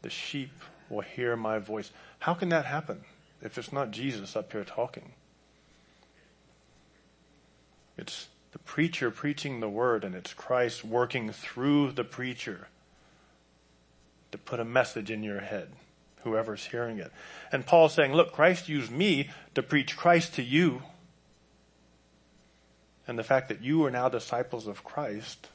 The 0.01 0.09
sheep 0.09 0.51
will 0.89 1.01
hear 1.01 1.35
my 1.37 1.59
voice. 1.59 1.91
How 2.19 2.33
can 2.33 2.49
that 2.49 2.65
happen 2.65 3.01
if 3.43 3.59
it's 3.59 3.71
not 3.71 3.91
Jesus 3.91 4.35
up 4.35 4.51
here 4.51 4.63
talking? 4.63 5.11
It's 7.95 8.29
the 8.51 8.59
preacher 8.59 9.11
preaching 9.11 9.59
the 9.59 9.69
word 9.69 10.03
and 10.03 10.15
it's 10.15 10.33
Christ 10.33 10.83
working 10.83 11.31
through 11.31 11.91
the 11.91 12.03
preacher 12.03 12.69
to 14.31 14.37
put 14.39 14.59
a 14.59 14.65
message 14.65 15.11
in 15.11 15.21
your 15.21 15.41
head 15.41 15.69
whoever's 16.23 16.65
hearing 16.65 16.99
it. 16.99 17.12
And 17.51 17.65
Paul's 17.65 17.93
saying, 17.93 18.13
look, 18.13 18.34
Christ 18.34 18.69
used 18.69 18.91
me 18.91 19.29
to 19.55 19.63
preach 19.63 19.97
Christ 19.97 20.36
to 20.36 20.43
you. 20.43 20.84
And 23.08 23.17
the 23.17 23.23
fact 23.23 23.49
that 23.49 23.62
you 23.62 23.84
are 23.86 23.91
now 23.91 24.10
disciples 24.10 24.67
of 24.67 24.84
Christ, 24.84 25.47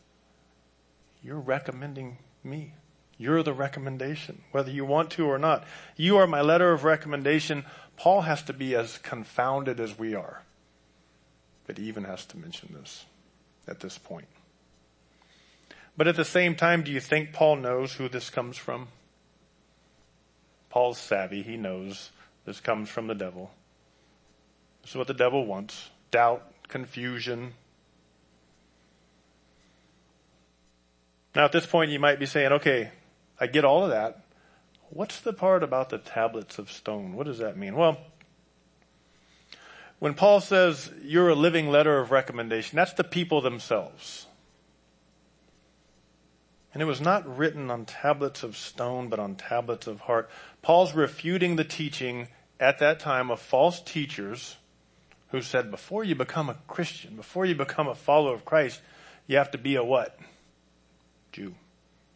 you're 1.22 1.38
recommending 1.38 2.18
me. 2.42 2.74
You're 3.16 3.44
the 3.44 3.53
recommendation, 3.53 4.42
whether 4.50 4.70
you 4.70 4.85
want 4.85 5.11
to 5.12 5.27
or 5.27 5.38
not. 5.38 5.64
You 5.96 6.16
are 6.16 6.27
my 6.27 6.40
letter 6.40 6.72
of 6.72 6.83
recommendation. 6.83 7.64
Paul 7.96 8.22
has 8.22 8.42
to 8.42 8.53
be 8.53 8.74
as 8.74 8.98
confounded 8.98 9.79
as 9.79 9.96
we 9.96 10.14
are. 10.14 10.42
But 11.66 11.79
he 11.79 11.85
even 11.85 12.05
has 12.05 12.24
to 12.27 12.37
mention 12.37 12.74
this 12.79 13.05
at 13.68 13.81
this 13.81 13.98
point. 13.98 14.27
But 15.96 16.09
at 16.09 16.16
the 16.16 16.24
same 16.24 16.57
time, 16.57 16.83
do 16.83 16.90
you 16.90 16.98
think 16.98 17.33
Paul 17.33 17.57
knows 17.57 17.94
who 17.94 18.09
this 18.09 18.31
comes 18.31 18.57
from? 18.57 18.88
Paul's 20.74 20.98
savvy. 20.98 21.40
He 21.40 21.56
knows 21.56 22.10
this 22.44 22.58
comes 22.58 22.88
from 22.88 23.06
the 23.06 23.14
devil. 23.14 23.52
This 24.82 24.90
is 24.90 24.96
what 24.96 25.06
the 25.06 25.14
devil 25.14 25.46
wants. 25.46 25.90
Doubt, 26.10 26.42
confusion. 26.66 27.52
Now 31.32 31.44
at 31.44 31.52
this 31.52 31.64
point 31.64 31.92
you 31.92 32.00
might 32.00 32.18
be 32.18 32.26
saying, 32.26 32.50
okay, 32.50 32.90
I 33.38 33.46
get 33.46 33.64
all 33.64 33.84
of 33.84 33.90
that. 33.90 34.24
What's 34.90 35.20
the 35.20 35.32
part 35.32 35.62
about 35.62 35.90
the 35.90 35.98
tablets 35.98 36.58
of 36.58 36.72
stone? 36.72 37.14
What 37.14 37.26
does 37.26 37.38
that 37.38 37.56
mean? 37.56 37.76
Well, 37.76 37.96
when 40.00 40.14
Paul 40.14 40.40
says 40.40 40.90
you're 41.04 41.28
a 41.28 41.37
living 41.37 41.70
letter 41.70 42.00
of 42.00 42.10
recommendation, 42.10 42.74
that's 42.74 42.94
the 42.94 43.04
people 43.04 43.40
themselves. 43.40 44.26
And 46.74 46.82
it 46.82 46.87
was 46.87 47.00
not 47.00 47.38
written 47.38 47.70
on 47.70 47.84
tablets 47.84 48.42
of 48.42 48.56
stone, 48.56 49.08
but 49.08 49.20
on 49.20 49.37
tablets 49.37 49.87
of 49.87 50.00
heart. 50.00 50.28
Paul's 50.60 50.92
refuting 50.92 51.54
the 51.54 51.64
teaching 51.64 52.26
at 52.58 52.80
that 52.80 52.98
time 52.98 53.30
of 53.30 53.40
false 53.40 53.80
teachers 53.80 54.56
who 55.28 55.40
said, 55.40 55.70
before 55.70 56.02
you 56.02 56.16
become 56.16 56.50
a 56.50 56.56
Christian, 56.66 57.14
before 57.14 57.46
you 57.46 57.54
become 57.54 57.87
a 57.87 57.94
follower 57.94 58.34
of 58.34 58.44
Christ, 58.44 58.80
you 59.28 59.37
have 59.37 59.52
to 59.52 59.58
be 59.58 59.76
a 59.76 59.84
what? 59.84 60.18
Jew. 61.30 61.54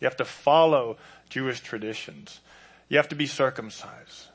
You 0.01 0.05
have 0.05 0.17
to 0.17 0.25
follow 0.25 0.97
Jewish 1.31 1.61
traditions. 1.61 2.41
You 2.89 2.97
have 2.97 3.09
to 3.09 3.17
be 3.17 3.27
circumcised. 3.27 4.27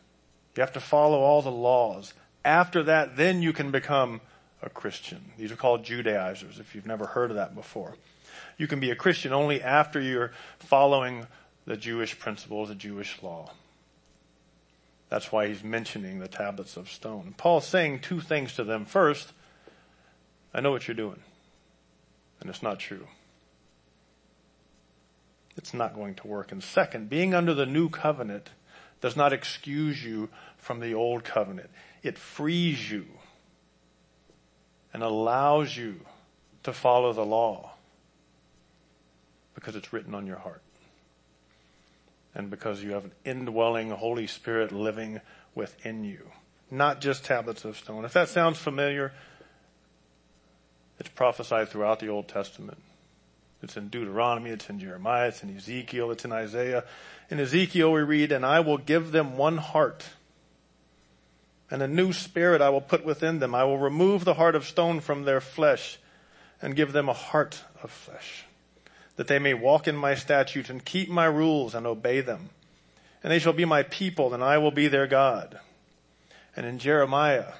You 0.55 0.61
have 0.61 0.73
to 0.73 0.79
follow 0.79 1.19
all 1.19 1.41
the 1.41 1.51
laws. 1.51 2.13
After 2.45 2.83
that, 2.83 3.17
then 3.17 3.41
you 3.41 3.51
can 3.51 3.71
become 3.71 4.21
a 4.61 4.69
Christian. 4.69 5.33
These 5.37 5.51
are 5.51 5.57
called 5.57 5.83
Judaizers, 5.83 6.59
if 6.59 6.75
you've 6.75 6.85
never 6.85 7.07
heard 7.07 7.29
of 7.29 7.35
that 7.35 7.55
before 7.55 7.95
you 8.63 8.67
can 8.67 8.79
be 8.79 8.91
a 8.91 8.95
Christian 8.95 9.33
only 9.33 9.61
after 9.61 9.99
you're 9.99 10.31
following 10.57 11.27
the 11.65 11.75
Jewish 11.75 12.17
principles, 12.17 12.69
the 12.69 12.75
Jewish 12.75 13.21
law. 13.21 13.51
That's 15.09 15.33
why 15.33 15.49
he's 15.49 15.65
mentioning 15.65 16.19
the 16.19 16.29
tablets 16.29 16.77
of 16.77 16.89
stone. 16.89 17.35
Paul's 17.35 17.67
saying 17.67 17.99
two 17.99 18.21
things 18.21 18.53
to 18.53 18.63
them. 18.63 18.85
First, 18.85 19.33
I 20.53 20.61
know 20.61 20.71
what 20.71 20.87
you're 20.87 20.95
doing. 20.95 21.19
And 22.39 22.49
it's 22.49 22.63
not 22.63 22.79
true. 22.79 23.05
It's 25.57 25.73
not 25.73 25.93
going 25.93 26.15
to 26.15 26.27
work. 26.27 26.53
And 26.53 26.63
second, 26.63 27.09
being 27.09 27.33
under 27.33 27.53
the 27.53 27.65
new 27.65 27.89
covenant 27.89 28.51
does 29.01 29.17
not 29.17 29.33
excuse 29.33 30.01
you 30.05 30.29
from 30.55 30.79
the 30.79 30.93
old 30.93 31.25
covenant. 31.25 31.69
It 32.01 32.17
frees 32.17 32.89
you 32.89 33.07
and 34.93 35.03
allows 35.03 35.75
you 35.75 35.99
to 36.63 36.71
follow 36.71 37.11
the 37.11 37.25
law 37.25 37.72
because 39.63 39.77
it's 39.77 39.93
written 39.93 40.13
on 40.13 40.27
your 40.27 40.37
heart. 40.37 40.61
And 42.35 42.49
because 42.49 42.83
you 42.83 42.91
have 42.91 43.05
an 43.05 43.13
indwelling 43.23 43.91
Holy 43.91 44.27
Spirit 44.27 44.73
living 44.73 45.21
within 45.55 46.03
you. 46.03 46.19
Not 46.69 46.99
just 46.99 47.23
tablets 47.23 47.63
of 47.63 47.77
stone. 47.77 48.03
If 48.03 48.11
that 48.11 48.27
sounds 48.27 48.57
familiar, 48.57 49.13
it's 50.99 51.07
prophesied 51.07 51.69
throughout 51.69 52.01
the 52.01 52.09
Old 52.09 52.27
Testament. 52.27 52.79
It's 53.61 53.77
in 53.77 53.87
Deuteronomy, 53.87 54.49
it's 54.49 54.69
in 54.69 54.79
Jeremiah, 54.79 55.29
it's 55.29 55.43
in 55.43 55.55
Ezekiel, 55.55 56.11
it's 56.11 56.25
in 56.25 56.33
Isaiah. 56.33 56.83
In 57.29 57.39
Ezekiel 57.39 57.93
we 57.93 58.01
read, 58.01 58.33
and 58.33 58.45
I 58.45 58.59
will 58.59 58.77
give 58.77 59.13
them 59.13 59.37
one 59.37 59.57
heart 59.57 60.03
and 61.71 61.81
a 61.81 61.87
new 61.87 62.11
spirit 62.11 62.61
I 62.61 62.69
will 62.69 62.81
put 62.81 63.05
within 63.05 63.39
them. 63.39 63.55
I 63.55 63.63
will 63.63 63.77
remove 63.77 64.25
the 64.25 64.33
heart 64.33 64.55
of 64.55 64.65
stone 64.65 64.99
from 64.99 65.23
their 65.23 65.39
flesh 65.39 65.97
and 66.61 66.75
give 66.75 66.91
them 66.91 67.07
a 67.07 67.13
heart 67.13 67.63
of 67.81 67.89
flesh 67.89 68.45
that 69.15 69.27
they 69.27 69.39
may 69.39 69.53
walk 69.53 69.87
in 69.87 69.95
my 69.95 70.15
statutes 70.15 70.69
and 70.69 70.83
keep 70.83 71.09
my 71.09 71.25
rules 71.25 71.75
and 71.75 71.85
obey 71.85 72.21
them. 72.21 72.49
And 73.23 73.31
they 73.31 73.39
shall 73.39 73.53
be 73.53 73.65
my 73.65 73.83
people 73.83 74.33
and 74.33 74.43
I 74.43 74.57
will 74.57 74.71
be 74.71 74.87
their 74.87 75.07
God. 75.07 75.59
And 76.55 76.65
in 76.65 76.79
Jeremiah, 76.79 77.53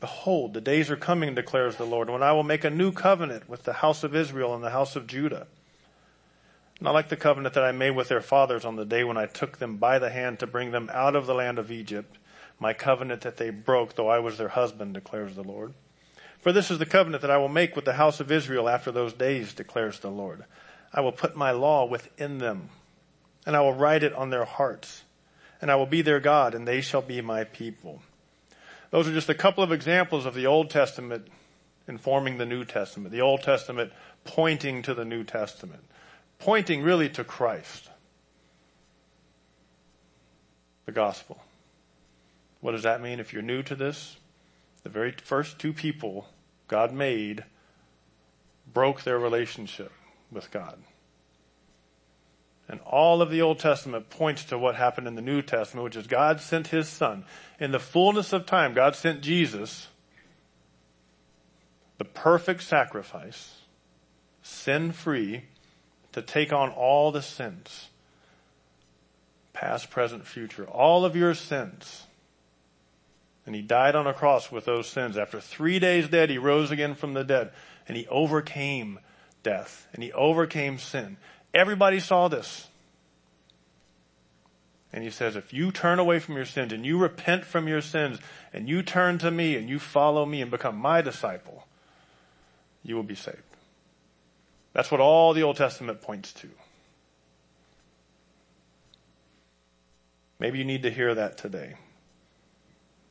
behold, 0.00 0.54
the 0.54 0.60
days 0.60 0.90
are 0.90 0.96
coming, 0.96 1.34
declares 1.34 1.76
the 1.76 1.84
Lord, 1.84 2.10
when 2.10 2.22
I 2.22 2.32
will 2.32 2.42
make 2.42 2.64
a 2.64 2.70
new 2.70 2.92
covenant 2.92 3.48
with 3.48 3.64
the 3.64 3.74
house 3.74 4.02
of 4.02 4.16
Israel 4.16 4.54
and 4.54 4.64
the 4.64 4.70
house 4.70 4.96
of 4.96 5.06
Judah. 5.06 5.46
Not 6.80 6.94
like 6.94 7.10
the 7.10 7.16
covenant 7.16 7.54
that 7.54 7.64
I 7.64 7.72
made 7.72 7.90
with 7.90 8.08
their 8.08 8.22
fathers 8.22 8.64
on 8.64 8.76
the 8.76 8.86
day 8.86 9.04
when 9.04 9.18
I 9.18 9.26
took 9.26 9.58
them 9.58 9.76
by 9.76 9.98
the 9.98 10.10
hand 10.10 10.38
to 10.38 10.46
bring 10.46 10.70
them 10.70 10.90
out 10.92 11.14
of 11.14 11.26
the 11.26 11.34
land 11.34 11.58
of 11.58 11.70
Egypt, 11.70 12.16
my 12.58 12.72
covenant 12.72 13.20
that 13.22 13.36
they 13.36 13.50
broke, 13.50 13.94
though 13.94 14.08
I 14.08 14.18
was 14.18 14.38
their 14.38 14.48
husband, 14.48 14.94
declares 14.94 15.34
the 15.34 15.42
Lord. 15.42 15.74
For 16.40 16.52
this 16.52 16.70
is 16.70 16.78
the 16.78 16.86
covenant 16.86 17.22
that 17.22 17.30
I 17.30 17.36
will 17.36 17.48
make 17.48 17.76
with 17.76 17.84
the 17.84 17.94
house 17.94 18.20
of 18.20 18.32
Israel 18.32 18.68
after 18.68 18.90
those 18.90 19.12
days, 19.12 19.52
declares 19.52 20.00
the 20.00 20.10
Lord. 20.10 20.44
I 20.92 21.00
will 21.00 21.12
put 21.12 21.36
my 21.36 21.50
law 21.50 21.84
within 21.84 22.38
them, 22.38 22.70
and 23.46 23.54
I 23.54 23.60
will 23.60 23.74
write 23.74 24.02
it 24.02 24.14
on 24.14 24.30
their 24.30 24.46
hearts, 24.46 25.02
and 25.60 25.70
I 25.70 25.76
will 25.76 25.86
be 25.86 26.02
their 26.02 26.20
God, 26.20 26.54
and 26.54 26.66
they 26.66 26.80
shall 26.80 27.02
be 27.02 27.20
my 27.20 27.44
people. 27.44 28.02
Those 28.90 29.06
are 29.06 29.12
just 29.12 29.28
a 29.28 29.34
couple 29.34 29.62
of 29.62 29.70
examples 29.70 30.26
of 30.26 30.34
the 30.34 30.46
Old 30.46 30.70
Testament 30.70 31.28
informing 31.86 32.38
the 32.38 32.46
New 32.46 32.64
Testament, 32.64 33.12
the 33.12 33.20
Old 33.20 33.42
Testament 33.42 33.92
pointing 34.24 34.82
to 34.82 34.94
the 34.94 35.04
New 35.04 35.24
Testament, 35.24 35.84
pointing 36.38 36.82
really 36.82 37.08
to 37.10 37.22
Christ. 37.22 37.90
The 40.86 40.92
gospel. 40.92 41.42
What 42.60 42.72
does 42.72 42.82
that 42.82 43.02
mean 43.02 43.20
if 43.20 43.32
you're 43.32 43.42
new 43.42 43.62
to 43.64 43.74
this? 43.74 44.16
The 44.82 44.88
very 44.88 45.12
first 45.12 45.58
two 45.58 45.72
people 45.72 46.28
God 46.68 46.92
made 46.92 47.44
broke 48.72 49.02
their 49.02 49.18
relationship 49.18 49.92
with 50.30 50.50
God. 50.50 50.78
And 52.68 52.80
all 52.82 53.20
of 53.20 53.30
the 53.30 53.42
Old 53.42 53.58
Testament 53.58 54.10
points 54.10 54.44
to 54.44 54.56
what 54.56 54.76
happened 54.76 55.08
in 55.08 55.16
the 55.16 55.22
New 55.22 55.42
Testament, 55.42 55.82
which 55.82 55.96
is 55.96 56.06
God 56.06 56.40
sent 56.40 56.68
His 56.68 56.88
Son. 56.88 57.24
In 57.58 57.72
the 57.72 57.80
fullness 57.80 58.32
of 58.32 58.46
time, 58.46 58.74
God 58.74 58.94
sent 58.94 59.22
Jesus, 59.22 59.88
the 61.98 62.04
perfect 62.04 62.62
sacrifice, 62.62 63.62
sin 64.42 64.92
free, 64.92 65.46
to 66.12 66.22
take 66.22 66.52
on 66.52 66.70
all 66.70 67.10
the 67.10 67.22
sins. 67.22 67.88
Past, 69.52 69.90
present, 69.90 70.26
future. 70.26 70.64
All 70.64 71.04
of 71.04 71.16
your 71.16 71.34
sins. 71.34 72.06
And 73.46 73.54
he 73.54 73.62
died 73.62 73.94
on 73.94 74.06
a 74.06 74.12
cross 74.12 74.52
with 74.52 74.64
those 74.64 74.86
sins. 74.86 75.16
After 75.16 75.40
three 75.40 75.78
days 75.78 76.08
dead, 76.08 76.30
he 76.30 76.38
rose 76.38 76.70
again 76.70 76.94
from 76.94 77.14
the 77.14 77.24
dead. 77.24 77.50
And 77.88 77.96
he 77.96 78.06
overcame 78.08 79.00
death. 79.42 79.88
And 79.92 80.02
he 80.02 80.12
overcame 80.12 80.78
sin. 80.78 81.16
Everybody 81.52 82.00
saw 82.00 82.28
this. 82.28 82.68
And 84.92 85.04
he 85.04 85.10
says, 85.10 85.36
if 85.36 85.52
you 85.52 85.70
turn 85.70 85.98
away 85.98 86.18
from 86.18 86.36
your 86.36 86.44
sins 86.44 86.72
and 86.72 86.84
you 86.84 86.98
repent 86.98 87.44
from 87.44 87.68
your 87.68 87.80
sins 87.80 88.18
and 88.52 88.68
you 88.68 88.82
turn 88.82 89.18
to 89.18 89.30
me 89.30 89.56
and 89.56 89.68
you 89.68 89.78
follow 89.78 90.26
me 90.26 90.42
and 90.42 90.50
become 90.50 90.76
my 90.76 91.00
disciple, 91.00 91.66
you 92.82 92.96
will 92.96 93.04
be 93.04 93.14
saved. 93.14 93.38
That's 94.72 94.90
what 94.90 95.00
all 95.00 95.32
the 95.32 95.42
Old 95.42 95.56
Testament 95.56 96.00
points 96.00 96.32
to. 96.34 96.48
Maybe 100.38 100.58
you 100.58 100.64
need 100.64 100.82
to 100.84 100.90
hear 100.90 101.14
that 101.14 101.36
today. 101.36 101.74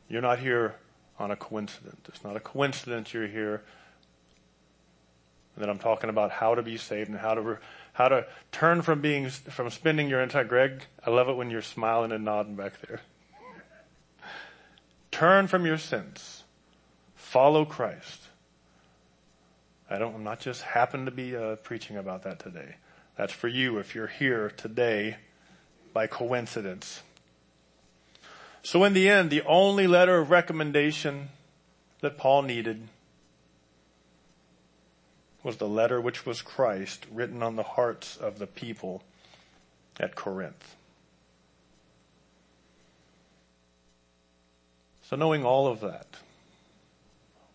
You're 0.09 0.21
not 0.21 0.39
here 0.39 0.75
on 1.19 1.31
a 1.31 1.35
coincidence. 1.35 2.01
It's 2.07 2.23
not 2.23 2.35
a 2.35 2.39
coincidence 2.39 3.13
you're 3.13 3.27
here. 3.27 3.61
And 5.55 5.63
that 5.63 5.69
I'm 5.69 5.77
talking 5.77 6.09
about 6.09 6.31
how 6.31 6.55
to 6.55 6.63
be 6.63 6.77
saved 6.77 7.09
and 7.09 7.19
how 7.19 7.35
to, 7.35 7.57
how 7.93 8.07
to 8.09 8.25
turn 8.51 8.81
from 8.81 9.01
being, 9.01 9.29
from 9.29 9.69
spending 9.69 10.09
your 10.09 10.21
entire, 10.21 10.43
Greg, 10.43 10.83
I 11.05 11.09
love 11.11 11.29
it 11.29 11.35
when 11.35 11.51
you're 11.51 11.61
smiling 11.61 12.11
and 12.11 12.25
nodding 12.25 12.55
back 12.55 12.81
there. 12.87 13.01
Turn 15.11 15.47
from 15.47 15.65
your 15.65 15.77
sins. 15.77 16.43
Follow 17.15 17.65
Christ. 17.65 18.23
I 19.89 19.97
don't, 19.97 20.15
I'm 20.15 20.23
not 20.23 20.39
just 20.39 20.61
happen 20.61 21.05
to 21.05 21.11
be 21.11 21.35
uh, 21.35 21.57
preaching 21.57 21.97
about 21.97 22.23
that 22.23 22.39
today. 22.39 22.75
That's 23.15 23.33
for 23.33 23.47
you 23.47 23.79
if 23.79 23.95
you're 23.95 24.07
here 24.07 24.51
today 24.55 25.17
by 25.93 26.07
coincidence. 26.07 27.01
So 28.61 28.83
in 28.83 28.93
the 28.93 29.09
end, 29.09 29.29
the 29.29 29.43
only 29.43 29.87
letter 29.87 30.17
of 30.17 30.29
recommendation 30.29 31.29
that 32.01 32.17
Paul 32.17 32.43
needed 32.43 32.87
was 35.43 35.57
the 35.57 35.67
letter 35.67 36.01
which 36.01 36.25
was 36.25 36.41
Christ 36.41 37.05
written 37.11 37.41
on 37.41 37.55
the 37.55 37.63
hearts 37.63 38.17
of 38.17 38.39
the 38.39 38.47
people 38.47 39.03
at 39.99 40.15
Corinth. 40.15 40.75
So 45.01 45.15
knowing 45.15 45.45
all 45.45 45.67
of 45.67 45.79
that, 45.79 46.17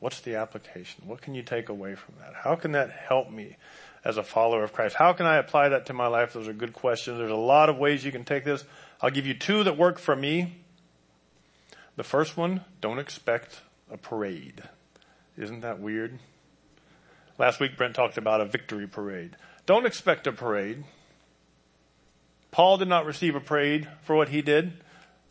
What's 0.04 0.20
the 0.20 0.34
application? 0.34 1.04
What 1.06 1.22
can 1.22 1.34
you 1.34 1.42
take 1.42 1.70
away 1.70 1.94
from 1.94 2.16
that? 2.20 2.34
How 2.34 2.56
can 2.56 2.72
that 2.72 2.90
help 2.90 3.30
me 3.30 3.56
as 4.04 4.18
a 4.18 4.22
follower 4.22 4.62
of 4.62 4.74
Christ? 4.74 4.96
How 4.96 5.14
can 5.14 5.24
I 5.24 5.36
apply 5.36 5.70
that 5.70 5.86
to 5.86 5.94
my 5.94 6.08
life? 6.08 6.34
Those 6.34 6.46
are 6.46 6.52
good 6.52 6.74
questions. 6.74 7.16
There's 7.16 7.30
a 7.30 7.34
lot 7.34 7.70
of 7.70 7.78
ways 7.78 8.04
you 8.04 8.12
can 8.12 8.22
take 8.22 8.44
this. 8.44 8.64
I'll 9.00 9.08
give 9.08 9.26
you 9.26 9.32
two 9.32 9.64
that 9.64 9.78
work 9.78 9.98
for 9.98 10.14
me. 10.14 10.56
The 11.96 12.04
first 12.04 12.36
one, 12.36 12.64
don't 12.80 12.98
expect 12.98 13.60
a 13.90 13.96
parade. 13.96 14.62
Isn't 15.36 15.60
that 15.60 15.80
weird? 15.80 16.18
Last 17.38 17.60
week 17.60 17.76
Brent 17.76 17.94
talked 17.94 18.18
about 18.18 18.40
a 18.40 18.46
victory 18.46 18.86
parade. 18.86 19.36
Don't 19.66 19.86
expect 19.86 20.26
a 20.26 20.32
parade. 20.32 20.84
Paul 22.50 22.78
did 22.78 22.88
not 22.88 23.06
receive 23.06 23.34
a 23.34 23.40
parade 23.40 23.88
for 24.02 24.14
what 24.14 24.28
he 24.28 24.42
did. 24.42 24.72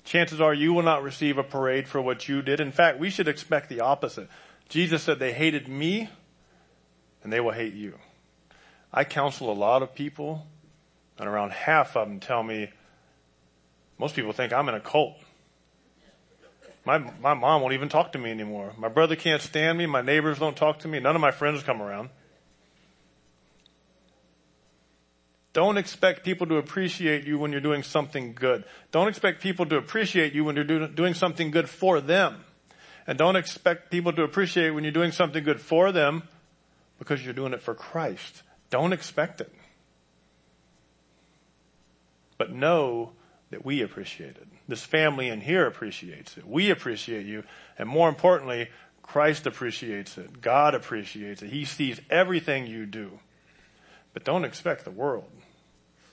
Chances 0.03 0.41
are 0.41 0.53
you 0.53 0.73
will 0.73 0.83
not 0.83 1.03
receive 1.03 1.37
a 1.37 1.43
parade 1.43 1.87
for 1.87 2.01
what 2.01 2.27
you 2.27 2.41
did. 2.41 2.59
In 2.59 2.71
fact, 2.71 2.99
we 2.99 3.09
should 3.09 3.29
expect 3.29 3.69
the 3.69 3.79
opposite. 3.79 4.27
Jesus 4.67 5.03
said 5.03 5.19
they 5.19 5.31
hated 5.31 5.67
me 5.67 6.09
and 7.23 7.31
they 7.31 7.39
will 7.39 7.51
hate 7.51 7.73
you. 7.73 7.97
I 8.91 9.05
counsel 9.05 9.51
a 9.51 9.53
lot 9.53 9.81
of 9.81 9.95
people 9.95 10.45
and 11.17 11.29
around 11.29 11.51
half 11.51 11.95
of 11.95 12.07
them 12.07 12.19
tell 12.19 12.43
me, 12.43 12.69
most 13.97 14.15
people 14.15 14.33
think 14.33 14.51
I'm 14.51 14.67
in 14.67 14.75
a 14.75 14.81
cult. 14.81 15.15
My, 16.85 16.97
my 16.97 17.33
mom 17.33 17.61
won't 17.61 17.73
even 17.73 17.89
talk 17.89 18.11
to 18.11 18.17
me 18.19 18.29
anymore. 18.29 18.73
My 18.77 18.89
brother 18.89 19.15
can't 19.15 19.41
stand 19.41 19.77
me. 19.77 19.85
My 19.85 20.01
neighbors 20.01 20.39
don't 20.39 20.55
talk 20.55 20.79
to 20.79 20.87
me. 20.87 20.99
None 20.99 21.15
of 21.15 21.21
my 21.21 21.31
friends 21.31 21.63
come 21.63 21.81
around. 21.81 22.09
Don't 25.53 25.77
expect 25.77 26.25
people 26.25 26.47
to 26.47 26.57
appreciate 26.57 27.25
you 27.25 27.37
when 27.37 27.51
you're 27.51 27.61
doing 27.61 27.83
something 27.83 28.33
good. 28.33 28.65
Don't 28.91 29.07
expect 29.07 29.41
people 29.41 29.67
to 29.67 29.77
appreciate 29.77 30.33
you 30.33 30.43
when 30.43 30.55
you're 30.55 30.65
do, 30.65 30.87
doing 30.87 31.13
something 31.13 31.51
good 31.51 31.69
for 31.69 32.01
them. 32.01 32.43
And 33.05 33.17
don't 33.17 33.35
expect 33.35 33.91
people 33.91 34.11
to 34.13 34.23
appreciate 34.23 34.71
when 34.71 34.83
you're 34.83 34.91
doing 34.91 35.11
something 35.11 35.43
good 35.43 35.61
for 35.61 35.91
them 35.91 36.23
because 36.97 37.23
you're 37.23 37.35
doing 37.35 37.53
it 37.53 37.61
for 37.61 37.75
Christ. 37.75 38.41
Don't 38.71 38.93
expect 38.93 39.41
it. 39.41 39.53
But 42.37 42.51
know 42.51 43.11
that 43.53 43.63
we 43.63 43.83
appreciate 43.83 44.31
it. 44.31 44.47
This 44.67 44.81
family 44.81 45.29
in 45.29 45.39
here 45.39 45.67
appreciates 45.67 46.37
it. 46.37 46.47
We 46.47 46.71
appreciate 46.71 47.27
you. 47.27 47.43
And 47.77 47.87
more 47.87 48.09
importantly, 48.09 48.69
Christ 49.03 49.45
appreciates 49.45 50.17
it. 50.17 50.41
God 50.41 50.73
appreciates 50.73 51.43
it. 51.43 51.51
He 51.51 51.63
sees 51.63 52.01
everything 52.09 52.65
you 52.65 52.87
do. 52.87 53.19
But 54.11 54.23
don't 54.23 54.43
expect 54.43 54.85
the 54.85 54.91
world 54.91 55.29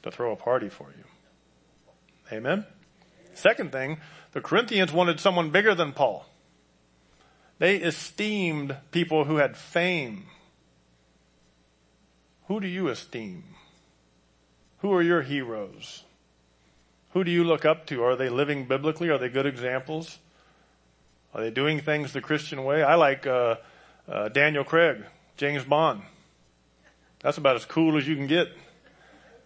to 0.03 0.11
throw 0.11 0.33
a 0.33 0.37
party 0.37 0.69
for 0.69 0.89
you. 0.91 2.37
Amen? 2.37 2.67
Second 3.33 3.73
thing, 3.73 3.99
the 4.33 4.43
Corinthians 4.43 4.93
wanted 4.93 5.19
someone 5.19 5.49
bigger 5.49 5.75
than 5.75 5.93
Paul. 5.93 6.27
They 7.59 7.77
esteemed 7.77 8.77
people 8.91 9.25
who 9.25 9.37
had 9.37 9.57
fame. 9.57 10.27
Who 12.49 12.61
do 12.61 12.67
you 12.67 12.89
esteem? 12.89 13.45
Who 14.81 14.93
are 14.93 15.03
your 15.03 15.23
heroes? 15.23 16.05
Who 17.13 17.25
do 17.25 17.31
you 17.31 17.45
look 17.45 17.65
up 17.65 17.87
to? 17.87 18.05
Are 18.05 18.17
they 18.17 18.29
living 18.29 18.67
biblically? 18.67 19.09
Are 19.09 19.19
they 19.19 19.29
good 19.29 19.47
examples? 19.47 20.19
Are 21.35 21.41
they 21.41 21.51
doing 21.51 21.81
things 21.81 22.13
the 22.13 22.21
Christian 22.21 22.65
way? 22.65 22.83
I 22.83 22.95
like 22.95 23.27
uh, 23.27 23.57
uh, 24.09 24.29
Daniel 24.29 24.65
Craig, 24.65 25.05
James 25.37 25.65
Bond. 25.65 26.03
That's 27.21 27.39
about 27.39 27.57
as 27.57 27.65
cool 27.65 27.97
as 27.97 28.07
you 28.07 28.17
can 28.17 28.27
get. 28.27 28.49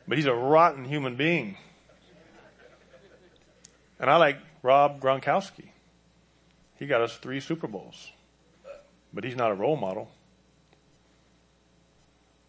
But 0.06 0.18
he's 0.18 0.26
a 0.26 0.34
rotten 0.34 0.84
human 0.84 1.16
being. 1.16 1.56
And 3.98 4.10
I 4.10 4.16
like 4.16 4.38
Rob 4.62 5.00
Gronkowski. 5.00 5.68
He 6.76 6.86
got 6.86 7.00
us 7.00 7.16
three 7.16 7.40
Super 7.40 7.66
Bowls. 7.66 8.12
But 9.12 9.24
he's 9.24 9.36
not 9.36 9.50
a 9.50 9.54
role 9.54 9.76
model. 9.76 10.10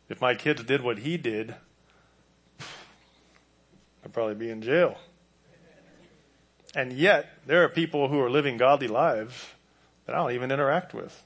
If 0.10 0.21
my 0.21 0.36
kids 0.36 0.63
did 0.63 0.82
what 0.82 0.99
he 0.99 1.17
did, 1.17 1.56
I'd 4.06 4.13
probably 4.13 4.36
be 4.36 4.52
in 4.52 4.62
jail. 4.62 4.98
And 6.76 6.94
yet, 6.94 7.28
there 7.48 7.63
are 7.63 7.70
people 7.70 8.10
who 8.10 8.20
are 8.20 8.30
living 8.30 8.58
godly 8.58 8.88
lives 8.88 9.48
that 10.06 10.13
I 10.13 10.20
don't 10.20 10.34
even 10.34 10.52
interact 10.52 10.94
with. 10.94 11.24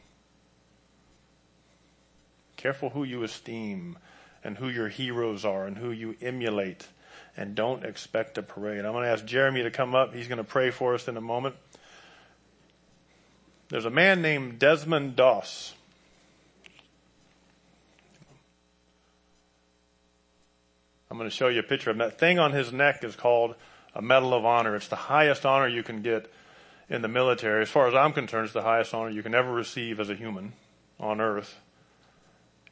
Careful 2.56 2.92
who 2.92 3.04
you 3.04 3.24
esteem 3.24 3.98
and 4.44 4.58
who 4.58 4.70
your 4.70 4.88
heroes 4.88 5.44
are 5.44 5.66
and 5.66 5.78
who 5.78 5.92
you 5.92 6.16
emulate. 6.22 6.88
And 7.36 7.56
don't 7.56 7.84
expect 7.84 8.38
a 8.38 8.44
parade. 8.44 8.86
I'm 8.86 8.94
going 8.94 9.04
to 9.04 9.10
ask 9.10 9.26
Jeremy 9.26 9.64
to 9.64 9.72
come 9.72 9.96
up. 9.96 10.14
He's 10.14 10.28
going 10.28 10.38
to 10.38 10.44
pray 10.44 10.72
for 10.72 10.94
us 10.94 11.08
in 11.08 11.18
a 11.18 11.22
moment. 11.22 11.56
There's 13.70 13.86
a 13.86 13.92
man 13.92 14.22
named 14.22 14.60
Desmond 14.60 15.16
Doss. 15.16 15.74
Going 21.20 21.30
to 21.30 21.36
show 21.36 21.48
you 21.48 21.60
a 21.60 21.64
picture 21.64 21.92
of 21.92 21.96
him. 21.96 22.00
That 22.00 22.18
thing 22.18 22.40
on 22.40 22.54
his 22.54 22.74
neck 22.74 23.04
is 23.04 23.16
called 23.16 23.56
a 23.94 24.02
Medal 24.02 24.34
of 24.34 24.46
Honor. 24.46 24.76
It's 24.76 24.88
the 24.88 24.96
highest 24.96 25.46
honor 25.46 25.68
you 25.68 25.84
can 25.84 26.02
get 26.02 26.32
in 26.90 27.02
the 27.02 27.08
military. 27.08 27.62
As 27.62 27.70
far 27.70 27.88
as 27.88 27.94
I'm 27.94 28.14
concerned, 28.14 28.46
it's 28.46 28.54
the 28.54 28.64
highest 28.64 28.94
honor 28.94 29.10
you 29.10 29.22
can 29.22 29.36
ever 29.36 29.52
receive 29.52 30.00
as 30.00 30.10
a 30.10 30.16
human 30.16 30.54
on 31.00 31.22
earth. 31.22 31.60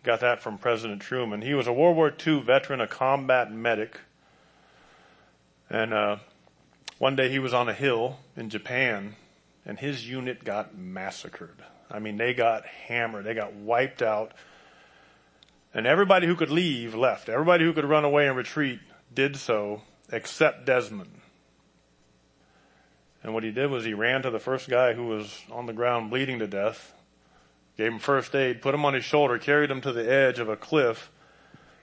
Got 0.03 0.21
that 0.21 0.41
from 0.41 0.57
President 0.57 1.01
Truman. 1.01 1.41
He 1.41 1.53
was 1.53 1.67
a 1.67 1.73
World 1.73 1.95
War 1.95 2.13
II 2.25 2.41
veteran, 2.41 2.81
a 2.81 2.87
combat 2.87 3.51
medic. 3.51 3.99
And 5.69 5.93
uh, 5.93 6.17
one 6.97 7.15
day 7.15 7.29
he 7.29 7.39
was 7.39 7.53
on 7.53 7.67
a 7.67 7.73
hill 7.73 8.17
in 8.35 8.49
Japan 8.49 9.15
and 9.65 9.77
his 9.77 10.09
unit 10.09 10.45
got 10.45 10.77
massacred. 10.77 11.61
I 11.91 11.99
mean, 11.99 12.17
they 12.17 12.33
got 12.33 12.65
hammered. 12.65 13.25
They 13.25 13.33
got 13.33 13.53
wiped 13.53 14.01
out. 14.01 14.31
And 15.77 15.85
everybody 15.85 16.25
who 16.25 16.35
could 16.35 16.49
leave 16.49 16.95
left. 16.95 17.29
Everybody 17.29 17.63
who 17.63 17.71
could 17.71 17.85
run 17.85 18.03
away 18.03 18.27
and 18.27 18.35
retreat 18.35 18.79
did 19.13 19.35
so 19.35 19.83
except 20.11 20.65
Desmond. 20.65 21.21
And 23.21 23.31
what 23.35 23.43
he 23.43 23.51
did 23.51 23.69
was 23.69 23.85
he 23.85 23.93
ran 23.93 24.23
to 24.23 24.31
the 24.31 24.39
first 24.39 24.69
guy 24.69 24.93
who 24.93 25.05
was 25.05 25.43
on 25.51 25.67
the 25.67 25.73
ground 25.73 26.09
bleeding 26.09 26.39
to 26.39 26.47
death, 26.47 26.95
gave 27.77 27.91
him 27.91 27.99
first 27.99 28.33
aid, 28.33 28.59
put 28.59 28.73
him 28.73 28.85
on 28.85 28.95
his 28.95 29.05
shoulder, 29.05 29.37
carried 29.37 29.69
him 29.69 29.81
to 29.81 29.91
the 29.93 30.11
edge 30.11 30.39
of 30.39 30.49
a 30.49 30.55
cliff, 30.55 31.11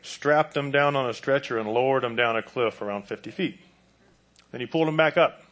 strapped 0.03 0.57
him 0.57 0.73
down 0.73 0.97
on 0.97 1.09
a 1.09 1.15
stretcher 1.15 1.57
and 1.57 1.73
lowered 1.73 2.03
him 2.03 2.17
down 2.17 2.37
a 2.37 2.43
cliff 2.43 2.83
around 2.83 3.07
50 3.07 3.31
feet. 3.31 3.61
Then 4.51 4.61
he 4.61 4.67
pulled 4.67 4.89
him 4.89 4.97
back 4.97 5.17
up. 5.17 5.45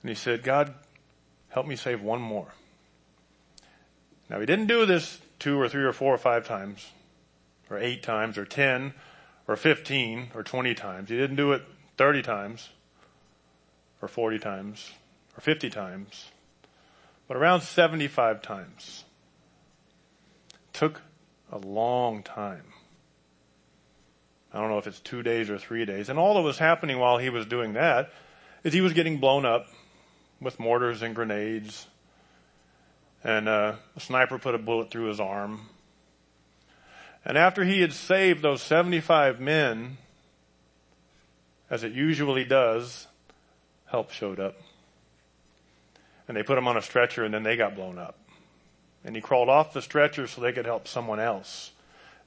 And 0.00 0.08
he 0.08 0.14
said, 0.14 0.42
God, 0.42 0.72
help 1.50 1.66
me 1.66 1.76
save 1.76 2.00
one 2.00 2.22
more. 2.22 2.48
Now 4.30 4.40
he 4.40 4.46
didn't 4.46 4.68
do 4.68 4.86
this 4.86 5.20
two 5.38 5.60
or 5.60 5.68
three 5.68 5.84
or 5.84 5.92
four 5.92 6.14
or 6.14 6.18
five 6.18 6.46
times, 6.46 6.90
or 7.70 7.78
eight 7.78 8.02
times, 8.02 8.38
or 8.38 8.44
ten, 8.44 8.94
or 9.48 9.56
fifteen, 9.56 10.28
or 10.34 10.42
twenty 10.42 10.74
times. 10.74 11.08
He 11.08 11.16
didn't 11.16 11.36
do 11.36 11.52
it 11.52 11.62
thirty 11.96 12.22
times, 12.22 12.70
or 14.00 14.08
forty 14.08 14.38
times, 14.38 14.92
or 15.36 15.40
fifty 15.40 15.70
times, 15.70 16.30
but 17.28 17.36
around 17.36 17.62
seventy-five 17.62 18.42
times. 18.42 19.04
Took 20.72 21.02
a 21.50 21.58
long 21.58 22.22
time. 22.22 22.64
I 24.52 24.60
don't 24.60 24.70
know 24.70 24.78
if 24.78 24.86
it's 24.86 25.00
two 25.00 25.22
days 25.22 25.50
or 25.50 25.58
three 25.58 25.84
days. 25.84 26.08
And 26.08 26.18
all 26.18 26.34
that 26.34 26.42
was 26.42 26.58
happening 26.58 26.98
while 26.98 27.18
he 27.18 27.30
was 27.30 27.46
doing 27.46 27.74
that 27.74 28.10
is 28.64 28.72
he 28.72 28.80
was 28.80 28.92
getting 28.92 29.18
blown 29.18 29.44
up 29.44 29.66
with 30.40 30.58
mortars 30.58 31.02
and 31.02 31.14
grenades. 31.14 31.86
And 33.24 33.48
uh, 33.48 33.76
a 33.96 34.00
sniper 34.00 34.38
put 34.38 34.54
a 34.54 34.58
bullet 34.58 34.90
through 34.90 35.06
his 35.06 35.20
arm. 35.20 35.68
And 37.24 37.36
after 37.36 37.64
he 37.64 37.80
had 37.80 37.92
saved 37.92 38.42
those 38.42 38.62
75 38.62 39.40
men, 39.40 39.96
as 41.68 41.82
it 41.82 41.92
usually 41.92 42.44
does, 42.44 43.08
help 43.86 44.12
showed 44.12 44.38
up. 44.38 44.56
And 46.28 46.36
they 46.36 46.42
put 46.42 46.58
him 46.58 46.68
on 46.68 46.76
a 46.76 46.82
stretcher 46.82 47.24
and 47.24 47.34
then 47.34 47.42
they 47.42 47.56
got 47.56 47.74
blown 47.74 47.98
up. 47.98 48.18
And 49.04 49.14
he 49.14 49.22
crawled 49.22 49.48
off 49.48 49.72
the 49.72 49.82
stretcher 49.82 50.26
so 50.26 50.40
they 50.40 50.52
could 50.52 50.66
help 50.66 50.88
someone 50.88 51.20
else 51.20 51.72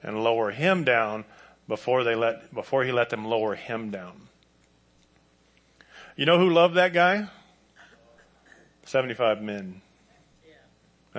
and 0.01 0.23
lower 0.23 0.51
him 0.51 0.83
down 0.83 1.25
before 1.67 2.03
they 2.03 2.15
let, 2.15 2.53
before 2.53 2.83
he 2.83 2.91
let 2.91 3.09
them 3.09 3.25
lower 3.25 3.55
him 3.55 3.91
down. 3.91 4.13
You 6.15 6.25
know 6.25 6.37
who 6.37 6.49
loved 6.49 6.75
that 6.75 6.93
guy? 6.93 7.27
75 8.85 9.41
men. 9.41 9.81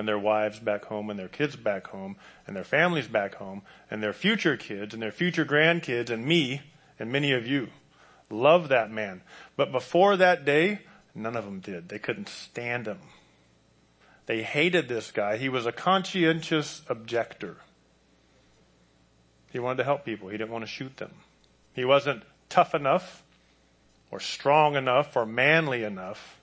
And 0.00 0.08
their 0.08 0.18
wives 0.18 0.58
back 0.58 0.86
home 0.86 1.10
and 1.10 1.18
their 1.18 1.28
kids 1.28 1.56
back 1.56 1.88
home 1.88 2.16
and 2.46 2.56
their 2.56 2.64
families 2.64 3.06
back 3.06 3.34
home 3.34 3.60
and 3.90 4.02
their 4.02 4.14
future 4.14 4.56
kids 4.56 4.94
and 4.94 5.02
their 5.02 5.12
future 5.12 5.44
grandkids 5.44 6.08
and 6.08 6.24
me 6.24 6.62
and 6.98 7.12
many 7.12 7.32
of 7.32 7.46
you. 7.46 7.68
Love 8.30 8.70
that 8.70 8.90
man. 8.90 9.20
But 9.56 9.72
before 9.72 10.16
that 10.16 10.46
day, 10.46 10.80
none 11.14 11.36
of 11.36 11.44
them 11.44 11.60
did. 11.60 11.90
They 11.90 11.98
couldn't 11.98 12.30
stand 12.30 12.86
him. 12.86 13.00
They 14.24 14.42
hated 14.42 14.88
this 14.88 15.10
guy. 15.10 15.36
He 15.36 15.50
was 15.50 15.66
a 15.66 15.72
conscientious 15.72 16.80
objector. 16.88 17.58
He 19.52 19.58
wanted 19.58 19.76
to 19.76 19.84
help 19.84 20.06
people. 20.06 20.30
He 20.30 20.38
didn't 20.38 20.52
want 20.52 20.64
to 20.64 20.70
shoot 20.70 20.96
them. 20.96 21.12
He 21.74 21.84
wasn't 21.84 22.22
tough 22.48 22.74
enough 22.74 23.22
or 24.10 24.18
strong 24.18 24.76
enough 24.76 25.14
or 25.14 25.26
manly 25.26 25.84
enough. 25.84 26.39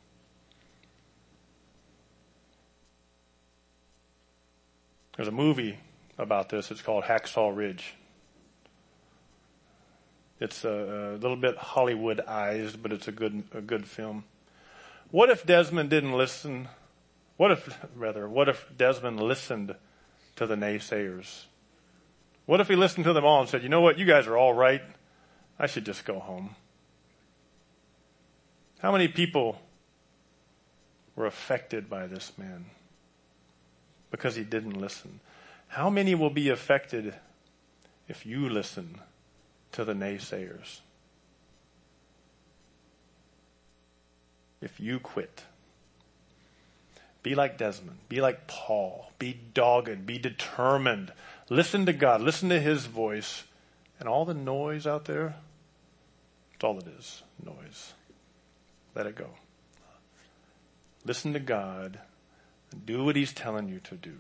There's 5.18 5.28
a 5.28 5.32
movie 5.32 5.78
about 6.18 6.48
this. 6.48 6.72
It's 6.72 6.82
called 6.82 7.04
Hacksaw 7.04 7.54
Ridge. 7.54 7.96
It's 10.40 10.64
a, 10.64 11.16
a 11.16 11.18
little 11.18 11.36
bit 11.36 11.58
Hollywoodized, 11.58 12.82
but 12.82 12.94
it's 12.94 13.10
a 13.10 13.12
good, 13.12 13.44
a 13.54 13.60
good 13.60 13.86
film. 13.86 14.24
What 15.12 15.30
if 15.30 15.46
Desmond 15.46 15.90
didn't 15.90 16.14
listen 16.14 16.70
what 17.38 17.52
if, 17.52 17.80
rather, 17.96 18.28
what 18.28 18.50
if 18.50 18.66
Desmond 18.76 19.22
listened 19.22 19.76
to 20.36 20.48
the 20.48 20.56
naysayers? 20.56 21.46
What 22.48 22.60
if 22.60 22.68
he 22.68 22.76
listened 22.76 23.06
to 23.06 23.14
them 23.14 23.26
all 23.26 23.42
and 23.42 23.50
said, 23.50 23.62
you 23.62 23.70
know 23.70 23.82
what, 23.82 24.00
you 24.00 24.06
guys 24.06 24.28
are 24.28 24.38
all 24.38 24.54
right. 24.54 24.82
I 25.60 25.68
should 25.68 25.86
just 25.86 26.04
go 26.04 26.20
home. 26.20 26.56
How 28.80 28.92
many 28.92 29.08
people 29.08 29.62
were 31.16 31.26
affected 31.26 31.90
by 31.90 32.08
this 32.08 32.34
man 32.38 32.66
because 34.12 34.36
he 34.36 34.44
didn't 34.44 34.80
listen? 34.80 35.20
How 35.70 35.90
many 35.90 36.16
will 36.16 36.30
be 36.30 36.50
affected 36.50 37.14
if 38.08 38.26
you 38.26 38.50
listen 38.50 39.00
to 39.74 39.84
the 39.84 39.94
naysayers? 39.94 40.80
If 44.62 44.80
you 44.80 45.00
quit? 45.00 45.44
Be 47.22 47.36
like 47.36 47.58
Desmond. 47.58 47.98
Be 48.10 48.22
like 48.22 48.48
Paul. 48.48 49.12
Be 49.20 49.38
dogged. 49.54 50.06
Be 50.06 50.18
determined. 50.18 51.12
Listen 51.50 51.86
to 51.86 51.94
God. 51.94 52.22
Listen 52.22 52.50
to 52.50 52.60
His 52.60 52.86
voice. 52.86 53.44
And 54.00 54.08
all 54.08 54.26
the 54.26 54.34
noise 54.34 54.88
out 54.88 55.06
there, 55.06 55.36
it's 56.54 56.64
all 56.64 56.78
it 56.78 56.88
is. 57.00 57.24
Noise. 57.44 57.94
Let 58.96 59.08
it 59.08 59.16
go. 59.16 59.30
Listen 61.04 61.34
to 61.34 61.40
God 61.40 62.00
do 62.86 63.04
what 63.04 63.16
He's 63.16 63.34
telling 63.34 63.70
you 63.70 63.80
to 63.82 63.96
do. 63.96 64.18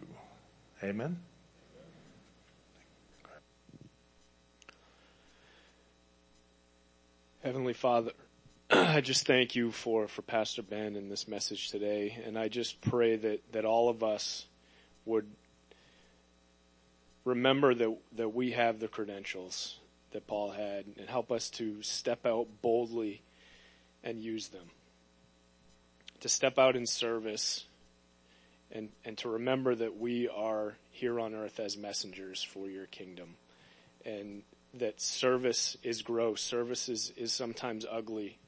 Amen? 0.83 1.19
Heavenly 7.43 7.73
Father, 7.73 8.11
I 8.69 8.99
just 8.99 9.25
thank 9.25 9.55
you 9.55 9.71
for, 9.71 10.07
for 10.07 10.21
Pastor 10.21 10.61
Ben 10.61 10.95
and 10.95 11.09
this 11.09 11.27
message 11.27 11.69
today. 11.71 12.17
And 12.25 12.37
I 12.37 12.49
just 12.49 12.81
pray 12.81 13.15
that, 13.15 13.53
that 13.53 13.63
all 13.63 13.87
of 13.87 14.03
us 14.03 14.45
would 15.05 15.27
remember 17.23 17.73
that, 17.73 17.97
that 18.17 18.33
we 18.35 18.51
have 18.51 18.79
the 18.79 18.89
credentials 18.89 19.77
that 20.11 20.27
Paul 20.27 20.51
had 20.51 20.85
and 20.97 21.09
help 21.09 21.31
us 21.31 21.49
to 21.51 21.81
step 21.83 22.25
out 22.25 22.47
boldly 22.61 23.21
and 24.03 24.21
use 24.21 24.49
them. 24.49 24.69
To 26.21 26.29
step 26.29 26.59
out 26.59 26.75
in 26.75 26.85
service 26.85 27.65
and, 28.71 28.89
and 29.05 29.17
to 29.19 29.29
remember 29.29 29.75
that 29.75 29.97
we 29.97 30.27
are 30.27 30.75
here 30.91 31.19
on 31.19 31.33
earth 31.33 31.59
as 31.59 31.77
messengers 31.77 32.43
for 32.43 32.69
your 32.69 32.85
kingdom. 32.85 33.35
And 34.05 34.43
that 34.73 35.01
service 35.01 35.77
is 35.83 36.01
gross. 36.01 36.41
Service 36.41 36.89
is, 36.89 37.11
is 37.17 37.33
sometimes 37.33 37.85
ugly 37.89 38.39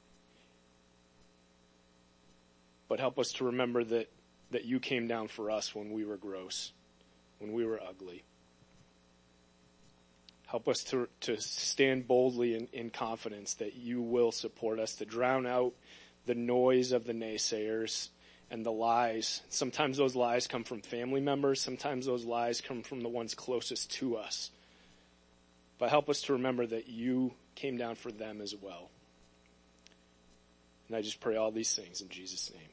but 2.90 3.00
help 3.00 3.20
us 3.20 3.32
to 3.34 3.46
remember 3.46 3.84
that, 3.84 4.10
that 4.52 4.66
you 4.66 4.80
came 4.82 5.08
down 5.08 5.30
for 5.30 5.52
us 5.52 5.74
when 5.74 5.92
we 5.94 6.04
were 6.04 6.18
gross, 6.18 6.74
when 7.38 7.54
we 7.54 7.64
were 7.64 7.80
ugly. 7.88 8.24
Help 10.48 10.68
us 10.68 10.84
to, 10.86 11.08
to 11.22 11.40
stand 11.40 12.08
boldly 12.08 12.56
in, 12.56 12.68
in 12.74 12.90
confidence 12.90 13.54
that 13.54 13.76
you 13.76 14.02
will 14.02 14.32
support 14.32 14.80
us 14.80 14.96
to 14.96 15.06
drown 15.06 15.46
out 15.46 15.74
the 16.26 16.34
noise 16.34 16.92
of 16.92 17.06
the 17.06 17.14
naysayers 17.14 18.10
and 18.52 18.66
the 18.66 18.72
lies. 18.72 19.42
Sometimes 19.50 19.98
those 19.98 20.16
lies 20.16 20.48
come 20.48 20.64
from 20.64 20.82
family 20.82 21.22
members. 21.22 21.62
Sometimes 21.62 22.06
those 22.06 22.26
lies 22.26 22.62
come 22.62 22.82
from 22.82 23.02
the 23.02 23.10
ones 23.10 23.36
closest 23.36 23.92
to 23.94 24.18
us. 24.18 24.52
But 25.78 25.90
help 25.90 26.10
us 26.10 26.22
to 26.24 26.34
remember 26.34 26.66
that 26.66 26.88
you 26.88 27.34
came 27.56 27.78
down 27.78 27.96
for 27.96 28.12
them 28.12 28.42
as 28.42 28.56
well. 28.56 28.90
And 30.88 30.98
I 30.98 31.02
just 31.02 31.22
pray 31.22 31.36
all 31.36 31.52
these 31.52 31.74
things 31.74 32.02
in 32.02 32.10
Jesus' 32.10 32.52
name. 32.54 32.64